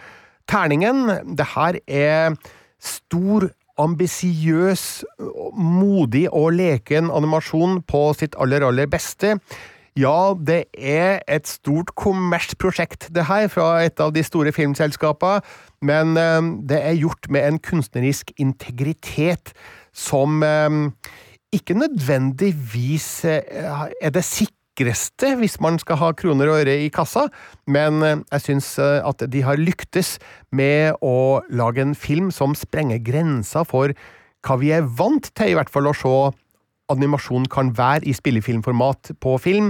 terningen. 0.50 1.36
Det 1.38 1.54
her 1.56 1.80
er 1.88 2.36
stor, 2.82 3.50
ambisiøs, 3.80 5.06
modig 5.56 6.26
og 6.36 6.52
leken 6.58 7.12
animasjon 7.16 7.80
på 7.88 8.10
sitt 8.20 8.36
aller, 8.36 8.66
aller 8.68 8.90
beste. 8.92 9.38
Ja, 10.00 10.34
det 10.36 10.66
er 10.78 11.24
et 11.28 11.48
stort 11.48 11.94
kommersprosjekt, 12.00 13.10
det 13.16 13.26
her, 13.28 13.48
fra 13.52 13.82
et 13.84 14.00
av 14.00 14.14
de 14.16 14.24
store 14.24 14.52
filmselskapene, 14.56 15.42
men 15.82 16.20
eh, 16.20 16.52
det 16.70 16.80
er 16.84 17.00
gjort 17.00 17.30
med 17.32 17.48
en 17.48 17.60
kunstnerisk 17.64 18.32
integritet 18.40 19.54
som 19.96 20.44
eh, 20.44 20.78
ikke 21.56 21.78
nødvendigvis 21.78 23.26
eh, 23.26 23.42
er 24.02 24.14
det 24.14 24.26
sikreste 24.26 25.34
hvis 25.40 25.58
man 25.62 25.80
skal 25.82 26.00
ha 26.00 26.12
kroner 26.16 26.52
og 26.52 26.62
øre 26.62 26.78
i 26.86 26.92
kassa, 26.94 27.28
men 27.68 28.04
eh, 28.06 28.22
jeg 28.36 28.46
syns 28.46 28.72
eh, 28.82 29.00
at 29.06 29.26
de 29.32 29.44
har 29.46 29.60
lyktes 29.60 30.18
med 30.56 31.00
å 31.02 31.42
lage 31.50 31.84
en 31.84 31.96
film 31.98 32.30
som 32.36 32.56
sprenger 32.58 33.02
grensa 33.02 33.66
for 33.68 33.96
hva 34.46 34.60
vi 34.62 34.72
er 34.76 34.86
vant 34.86 35.32
til, 35.34 35.52
i 35.52 35.58
hvert 35.58 35.72
fall 35.74 35.90
å 35.90 35.98
se 35.98 36.16
animasjon 36.90 37.50
kan 37.52 37.74
være 37.78 38.08
i 38.10 38.16
spillefilmformat 38.18 39.12
på 39.22 39.36
film. 39.38 39.68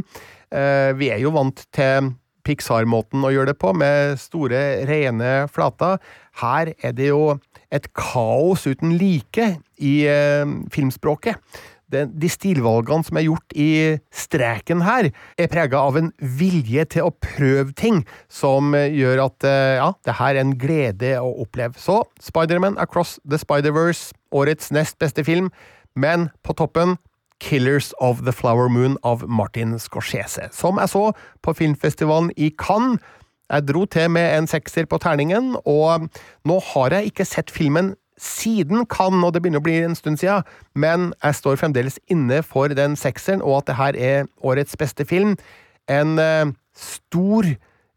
Vi 0.95 1.09
er 1.11 1.17
jo 1.19 1.33
vant 1.35 1.65
til 1.75 2.13
Pixar-måten 2.47 3.25
å 3.27 3.31
gjøre 3.33 3.51
det 3.51 3.57
på, 3.59 3.73
med 3.75 4.15
store, 4.21 4.85
rene 4.87 5.33
flater. 5.51 5.97
Her 6.39 6.71
er 6.79 6.93
det 6.95 7.09
jo 7.09 7.33
et 7.75 7.89
kaos 7.97 8.63
uten 8.69 8.95
like 9.01 9.49
i 9.79 10.03
eh, 10.09 10.45
filmspråket. 10.73 11.39
De 11.89 12.29
stilvalgene 12.29 13.01
som 13.07 13.17
er 13.17 13.25
gjort 13.25 13.55
i 13.57 13.71
streken 14.13 14.83
her, 14.85 15.07
er 15.41 15.49
prega 15.49 15.79
av 15.81 15.97
en 15.97 16.11
vilje 16.21 16.85
til 16.93 17.07
å 17.07 17.15
prøve 17.17 17.73
ting 17.73 18.03
som 18.29 18.75
gjør 18.77 19.23
at 19.25 19.47
eh, 19.49 19.79
ja, 19.79 19.89
det 20.05 20.19
her 20.19 20.35
er 20.35 20.43
en 20.43 20.53
glede 20.61 21.15
å 21.17 21.33
oppleve. 21.41 21.79
Så 21.81 22.03
Spiderman 22.21 22.77
Across 22.77 23.17
the 23.25 23.41
Spider-Verse, 23.41 24.13
årets 24.29 24.69
nest 24.75 24.99
beste 25.01 25.25
film, 25.25 25.49
men 25.97 26.29
på 26.45 26.53
toppen 26.53 26.99
Killers 27.39 27.93
of 27.99 28.21
the 28.25 28.31
Flower 28.31 28.69
Moon 28.69 28.97
av 29.03 29.23
Martin 29.27 29.79
Scorsese, 29.79 30.49
som 30.51 30.77
jeg 30.77 30.91
så 30.91 31.05
på 31.41 31.55
filmfestivalen 31.55 32.33
i 32.37 32.51
Cannes. 32.59 32.99
Jeg 33.49 33.65
dro 33.65 33.87
til 33.89 34.11
med 34.13 34.27
en 34.37 34.45
sekser 34.45 34.85
på 34.85 34.99
terningen, 35.01 35.55
og 35.65 36.05
nå 36.45 36.59
har 36.73 36.93
jeg 36.93 37.09
ikke 37.09 37.25
sett 37.25 37.49
filmen 37.49 37.95
siden 38.19 38.85
kan, 38.91 39.23
og 39.23 39.33
det 39.33 39.41
begynner 39.43 39.63
å 39.63 39.65
bli 39.65 39.77
en 39.83 39.97
stund 39.97 40.19
siden, 40.21 40.45
men 40.75 41.11
jeg 41.23 41.39
står 41.39 41.59
fremdeles 41.61 41.99
inne 42.11 42.41
for 42.45 42.71
den 42.75 42.97
sekseren, 42.99 43.43
og 43.45 43.61
at 43.61 43.69
det 43.69 43.79
her 43.79 43.99
er 43.99 44.27
årets 44.43 44.75
beste 44.79 45.07
film. 45.07 45.37
En 45.89 46.19
eh, 46.19 46.51
stor, 46.75 47.47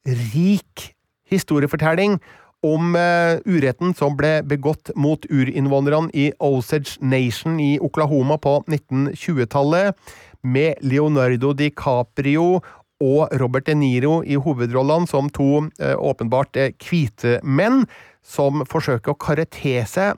rik 0.07 0.89
historiefortelling 1.31 2.17
om 2.63 2.95
eh, 2.99 3.39
uretten 3.47 3.95
som 3.99 4.15
ble 4.19 4.41
begått 4.47 4.93
mot 4.99 5.27
urinnvånerne 5.31 6.13
i 6.15 6.31
Osage 6.43 6.99
Nation 7.03 7.59
i 7.63 7.75
Oklahoma 7.83 8.39
på 8.43 8.61
1920-tallet, 8.69 9.99
med 10.43 10.81
Leonardo 10.83 11.53
DiCaprio 11.55 12.63
og 13.03 13.35
Robert 13.39 13.67
De 13.67 13.77
Niro 13.79 14.21
i 14.27 14.39
hovedrollene 14.39 15.11
som 15.11 15.31
to 15.31 15.67
eh, 15.83 15.95
åpenbart 15.99 16.59
uh, 16.59 16.71
hvite 16.83 17.39
menn 17.43 17.85
som 18.23 18.63
forsøker 18.71 19.13
å 19.13 19.19
karre 19.19 19.47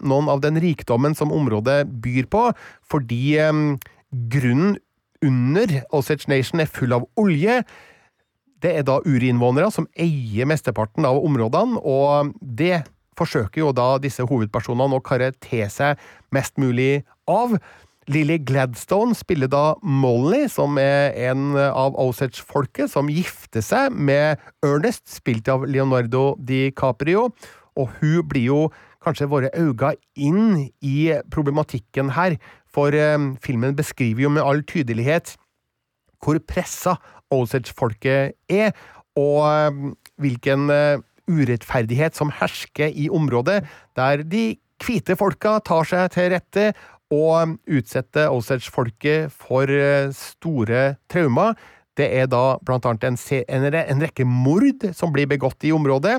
noen 0.04 0.28
av 0.28 0.40
den 0.44 0.60
rikdommen 0.60 1.14
som 1.16 1.32
området 1.32 1.84
byr 1.88 2.28
på, 2.30 2.52
fordi 2.84 3.38
um, 3.40 3.78
grunnen 4.10 4.76
under 5.24 5.82
Osage 5.90 6.28
Nation 6.28 6.60
er 6.60 6.68
full 6.68 6.92
av 6.92 7.06
olje. 7.16 7.62
Det 8.60 8.72
er 8.78 8.84
da 8.84 9.00
urinnvånere 9.04 9.70
som 9.72 9.88
eier 9.96 10.48
mesteparten 10.48 11.04
av 11.08 11.20
områdene, 11.24 11.80
og 11.80 12.34
det 12.40 12.84
forsøker 13.18 13.62
jo 13.62 13.72
da 13.72 13.96
disse 14.02 14.24
hovedpersonene 14.26 14.98
å 14.98 15.04
karre 15.04 15.32
mest 16.34 16.58
mulig 16.60 17.04
av. 17.30 17.56
Lily 18.10 18.36
Gladstone 18.44 19.16
spiller 19.16 19.48
da 19.48 19.74
Molly, 19.80 20.44
som 20.52 20.76
er 20.80 21.14
en 21.30 21.54
av 21.56 21.96
Osage-folket, 21.96 22.90
som 22.92 23.08
gifter 23.08 23.64
seg 23.64 23.96
med 23.96 24.42
Ernest, 24.64 25.06
spilt 25.08 25.48
av 25.48 25.64
Leonardo 25.64 26.34
DiCaprio, 26.36 27.30
og 27.76 27.90
hun 28.00 28.26
blir 28.30 28.48
jo 28.48 28.60
kanskje 29.04 29.28
våre 29.28 29.50
øyne 29.52 29.94
inn 30.16 30.68
i 30.80 31.12
problematikken 31.32 32.14
her, 32.16 32.38
for 32.70 32.94
eh, 32.94 33.18
filmen 33.44 33.76
beskriver 33.76 34.26
jo 34.26 34.32
med 34.32 34.44
all 34.44 34.62
tydelighet 34.66 35.36
hvor 36.24 36.40
pressa 36.48 36.96
Osage-folket 37.34 38.32
er, 38.48 38.72
og 39.18 39.44
um, 39.44 39.90
hvilken 40.20 40.70
uh, 40.72 41.02
urettferdighet 41.28 42.16
som 42.16 42.32
hersker 42.32 42.88
i 42.88 43.10
området, 43.12 43.60
der 43.96 44.22
de 44.24 44.56
hvite 44.80 45.16
folka 45.18 45.58
tar 45.64 45.86
seg 45.88 46.12
til 46.14 46.32
rette 46.32 46.66
og 47.14 47.58
utsetter 47.68 48.32
Osage-folket 48.32 49.32
for 49.32 49.68
store 50.16 50.96
traumer. 51.12 51.54
Det 51.94 52.08
er 52.10 52.26
da 52.30 52.56
blant 52.64 52.86
annet 52.88 53.06
en, 53.06 53.68
en, 53.70 54.02
rekke 54.02 54.26
mord 54.26 54.88
som 54.96 55.12
blir 55.14 55.28
begått 55.30 55.66
i 55.66 55.72
området. 55.74 56.18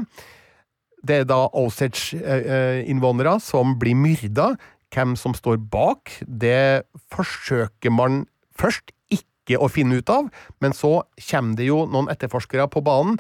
Det 1.05 1.21
er 1.21 1.27
da 1.29 1.45
Osage-innvånere 1.53 3.37
som 3.43 3.75
blir 3.81 3.97
myrda. 3.99 4.53
Hvem 4.95 5.15
som 5.19 5.35
står 5.35 5.59
bak, 5.71 6.13
det 6.25 6.85
forsøker 7.13 7.93
man 7.93 8.23
først 8.55 8.93
ikke 9.11 9.59
å 9.61 9.67
finne 9.69 9.99
ut 9.99 10.09
av, 10.09 10.29
men 10.63 10.73
så 10.73 11.03
kommer 11.27 11.59
det 11.59 11.67
jo 11.67 11.83
noen 11.89 12.07
etterforskere 12.13 12.69
på 12.71 12.81
banen 12.85 13.19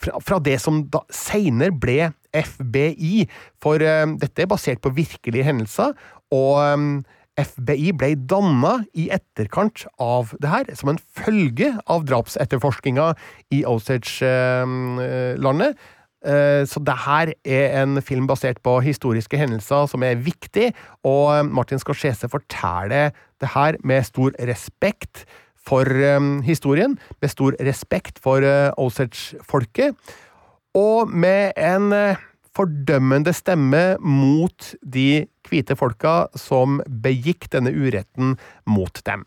fra, 0.00 0.20
fra 0.20 0.38
det 0.42 0.58
som 0.62 0.88
da 0.92 1.00
seinere 1.14 1.72
ble 1.72 2.12
FBI, 2.34 3.28
for 3.62 3.76
uh, 3.78 4.06
dette 4.20 4.42
er 4.42 4.50
basert 4.50 4.80
på 4.84 4.94
virkelige 4.96 5.46
hendelser, 5.46 5.94
og 6.34 6.58
um, 6.74 7.04
FBI 7.38 7.92
ble 7.98 8.14
danna 8.30 8.84
i 8.94 9.08
etterkant 9.14 9.86
av 10.02 10.34
det 10.42 10.50
her, 10.50 10.64
som 10.78 10.88
en 10.92 11.00
følge 11.18 11.72
av 11.90 12.04
drapsetterforskninga 12.06 13.14
i 13.54 13.64
Osage-landet. 13.66 15.74
Uh, 16.24 16.64
så 16.68 16.80
det 16.80 16.96
her 17.04 17.32
er 17.44 17.78
en 17.82 18.00
film 18.02 18.26
basert 18.30 18.60
på 18.64 18.78
historiske 18.84 19.38
hendelser 19.38 19.88
som 19.90 20.04
er 20.06 20.20
viktig, 20.20 20.72
og 21.04 21.46
Martin 21.52 21.82
Scorsese 21.82 22.30
forteller 22.32 23.12
det 23.40 23.54
her 23.54 23.76
med 23.84 24.06
stor 24.08 24.32
respekt 24.48 25.26
for 25.64 25.88
um, 26.16 26.42
historien, 26.44 26.98
med 27.20 27.32
stor 27.32 27.56
respekt 27.60 28.20
for 28.24 28.44
Osage-folket, 28.80 29.96
og 30.74 31.08
med 31.08 31.52
en 31.56 31.92
fordømmende 32.54 33.32
stemme 33.34 33.82
mot 34.00 34.74
de 34.82 35.24
hvite 35.48 35.76
folka 35.78 36.24
som 36.38 36.80
begikk 36.86 37.48
denne 37.52 37.72
uretten 37.74 38.36
mot 38.70 39.00
dem. 39.06 39.24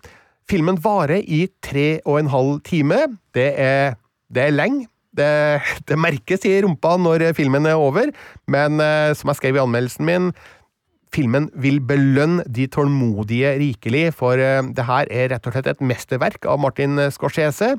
Filmen 0.48 0.80
varer 0.80 1.20
i 1.20 1.46
tre 1.64 2.00
og 2.06 2.22
en 2.22 2.32
halv 2.32 2.62
time. 2.68 3.02
Det 3.36 3.50
er, 3.60 3.98
det 4.32 4.46
er 4.48 4.56
lenge. 4.56 4.88
Det, 5.18 5.32
det, 5.90 5.98
merkes 5.98 6.46
i 6.46 6.60
rumpa 6.62 6.96
når 7.02 7.32
filmen 7.38 7.66
er 7.66 7.80
over, 7.82 8.14
men 8.48 8.78
uh, 8.82 9.16
som 9.18 9.34
jeg 9.34 9.42
skrev 9.42 9.58
i 9.58 9.64
anmeldelsen 9.64 10.06
min, 10.08 10.30
filmen 11.16 11.48
vil 11.58 11.80
belønne 11.88 12.46
de 12.52 12.68
tålmodige 12.72 13.54
rikelig, 13.62 14.12
for 14.18 14.40
eh, 14.42 14.60
det 14.76 14.86
her 14.88 15.10
er 15.14 15.32
rett 15.34 15.48
og 15.48 15.56
slett 15.56 15.70
et 15.72 15.84
mesterverk 15.84 16.46
av 16.50 16.60
Martin 16.62 17.00
Scorsese. 17.14 17.76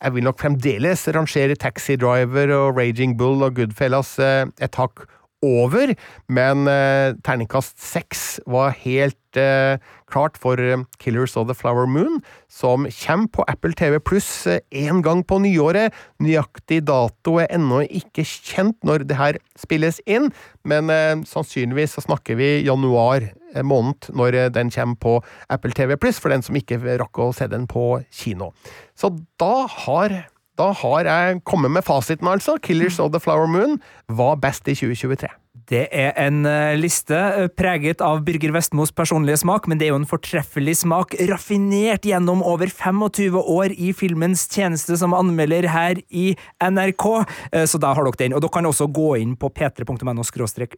Jeg 0.00 0.14
vil 0.16 0.24
nok 0.24 0.40
fremdeles 0.40 1.04
rangere 1.12 1.58
Taxi 1.60 1.98
Driver 2.00 2.54
og 2.56 2.80
Raging 2.80 3.18
Bull 3.20 3.44
og 3.46 3.58
Goodfellas 3.58 4.14
eh, 4.22 4.46
et 4.64 4.80
hakk 4.80 5.04
over, 5.42 5.94
men 6.28 6.68
eh, 6.68 7.16
terningkast 7.24 7.78
seks 7.80 8.40
var 8.50 8.74
helt 8.82 9.38
eh, 9.40 9.80
klart 10.10 10.36
for 10.40 10.60
uh, 10.60 10.82
Killers 11.00 11.36
of 11.38 11.46
the 11.48 11.54
Flower 11.56 11.86
Moon, 11.86 12.18
som 12.50 12.86
kommer 12.90 13.30
på 13.32 13.46
Apple 13.48 13.72
TV 13.78 14.00
pluss 14.02 14.46
én 14.74 15.00
gang 15.06 15.22
på 15.24 15.38
nyåret. 15.40 15.94
Nøyaktig 16.20 16.82
dato 16.88 17.38
er 17.40 17.48
ennå 17.54 17.84
ikke 17.86 18.26
kjent 18.26 18.76
når 18.84 19.06
det 19.08 19.20
her 19.20 19.38
spilles 19.60 20.02
inn, 20.10 20.28
men 20.66 20.90
sannsynligvis 21.30 21.94
så 21.96 22.04
snakker 22.08 22.36
vi 22.40 22.50
januar 22.66 23.30
måned 23.62 24.10
når 24.14 24.50
den 24.54 24.74
kommer 24.74 24.98
på 24.98 25.14
Apple 25.48 25.78
TV 25.78 25.94
pluss, 25.94 26.18
for 26.18 26.34
den 26.34 26.42
som 26.42 26.58
ikke 26.58 26.82
rakk 27.00 27.22
å 27.22 27.30
se 27.36 27.46
den 27.50 27.70
på 27.70 28.02
kino. 28.10 28.50
Så 28.98 29.14
da 29.38 29.54
har 29.86 30.18
da 30.60 30.72
har 30.76 31.08
jeg 31.08 31.44
kommet 31.48 31.72
med 31.72 31.86
fasiten, 31.86 32.28
altså. 32.28 32.58
'Killers 32.60 33.00
of 33.00 33.12
the 33.12 33.20
Flower 33.20 33.48
Moon' 33.48 33.80
var 34.08 34.36
best 34.36 34.68
i 34.68 34.74
2023. 34.74 35.30
Det 35.70 35.84
er 35.94 36.10
en 36.18 36.42
eh, 36.46 36.74
liste 36.78 37.14
eh, 37.14 37.46
preget 37.54 38.00
av 38.02 38.24
Birger 38.26 38.50
Vestmos 38.54 38.90
personlige 38.90 39.38
smak, 39.44 39.68
men 39.70 39.78
det 39.78 39.86
er 39.86 39.92
jo 39.92 40.00
en 40.00 40.08
fortreffelig 40.08 40.80
smak, 40.80 41.14
raffinert 41.30 42.06
gjennom 42.06 42.42
over 42.42 42.66
25 42.66 43.38
år 43.38 43.74
i 43.78 43.92
filmens 43.94 44.48
tjeneste 44.50 44.98
som 44.98 45.14
anmelder 45.14 45.68
her 45.70 46.00
i 46.10 46.32
NRK. 46.58 47.06
Eh, 47.52 47.66
så 47.70 47.78
da 47.78 47.94
har 47.94 48.08
dere 48.08 48.18
den. 48.24 48.34
Og 48.34 48.42
dere 48.42 48.54
kan 48.56 48.66
også 48.66 48.90
gå 48.90 49.12
inn 49.22 49.36
på 49.38 49.52
p3.no 49.54 50.26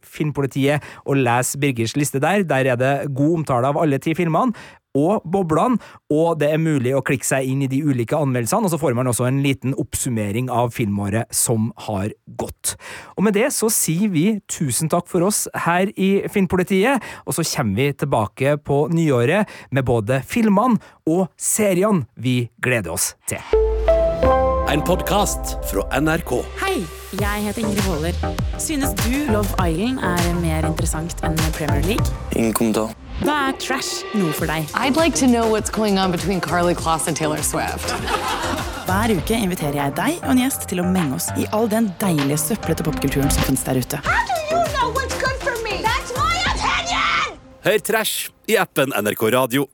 filmpolitiet 0.05 0.85
og 1.05 1.17
lese 1.25 1.57
Birgers 1.57 1.97
liste 1.97 2.21
der. 2.21 2.45
Der 2.45 2.73
er 2.75 2.77
det 2.77 2.93
god 3.17 3.41
omtale 3.41 3.73
av 3.73 3.81
alle 3.81 3.97
ti 3.97 4.13
filmene 4.13 4.53
og 4.97 5.25
boblene, 5.25 5.79
og 6.13 6.39
det 6.41 6.51
er 6.53 6.61
mulig 6.61 6.93
å 6.95 7.03
klikke 7.05 7.27
seg 7.27 7.49
inn 7.49 7.63
i 7.65 7.69
de 7.71 7.81
ulike 7.83 8.17
anmeldelsene, 8.17 8.67
og 8.67 8.73
så 8.73 8.79
får 8.81 8.97
man 8.97 9.09
også 9.09 9.27
en 9.27 9.41
liten 9.45 9.75
oppsummering 9.79 10.51
av 10.53 10.73
filmåret 10.75 11.33
som 11.33 11.71
har 11.87 12.13
gått. 12.39 12.75
Og 13.17 13.25
med 13.27 13.37
det 13.37 13.49
så 13.55 13.71
sier 13.73 14.13
vi 14.13 14.27
tusen 14.51 14.91
takk 14.93 15.09
for 15.11 15.25
oss 15.25 15.45
her 15.65 15.89
i 15.97 16.11
Filmpolitiet, 16.31 17.03
og 17.25 17.37
så 17.37 17.45
kommer 17.55 17.81
vi 17.81 17.89
tilbake 18.03 18.57
på 18.63 18.85
nyåret 18.93 19.49
med 19.73 19.87
både 19.87 20.21
filmene 20.27 20.79
og 21.09 21.27
seriene 21.37 22.05
vi 22.15 22.43
gleder 22.63 22.93
oss 22.93 23.13
til. 23.29 23.41
En 24.73 24.81
podkast 24.81 25.57
fra 25.69 25.83
NRK. 26.01 26.31
Hei, 26.63 26.79
jeg 27.19 27.43
heter 27.45 27.61
Ingrid 27.61 27.85
Waaler. 27.85 28.17
Synes 28.57 28.95
du 29.03 29.11
Love 29.29 29.53
Island 29.61 30.01
er 30.01 30.33
mer 30.41 30.65
interessant 30.65 31.21
enn 31.27 31.37
Premier 31.53 31.85
League? 31.85 32.21
Ingen 32.33 32.55
kommentar. 32.57 32.95
Da 33.23 33.35
er 33.47 33.53
trash 33.55 34.03
noe 34.19 34.33
for 34.35 34.49
deg. 34.51 34.67
I'd 34.75 34.97
like 34.99 35.15
to 35.21 35.27
know 35.27 35.47
what's 35.49 35.71
going 35.71 35.97
on 35.97 36.11
between 36.11 36.41
Carly 36.41 36.75
Kloss 36.75 37.07
and 37.07 37.15
Taylor 37.15 37.41
Swift. 37.41 37.93
Hver 38.83 39.13
uke 39.15 39.37
inviterer 39.37 39.77
jeg 39.79 39.95
deg 39.95 40.17
og 40.25 40.33
en 40.33 40.41
gjest 40.43 40.67
til 40.67 40.83
å 40.83 40.87
menge 40.87 41.15
oss 41.15 41.29
i 41.39 41.47
all 41.55 41.69
den 41.71 41.87
deilige 42.01 42.41
søplete 42.41 42.83
popkulturen 42.83 43.31
som 43.31 43.47
finnes 43.47 43.63
der 43.63 43.79
ute. 43.79 44.01
Hør 47.63 47.79
Trash 47.87 48.27
i 48.51 48.59
appen 48.59 48.91
NRK 48.91 49.29
Radio. 49.31 49.69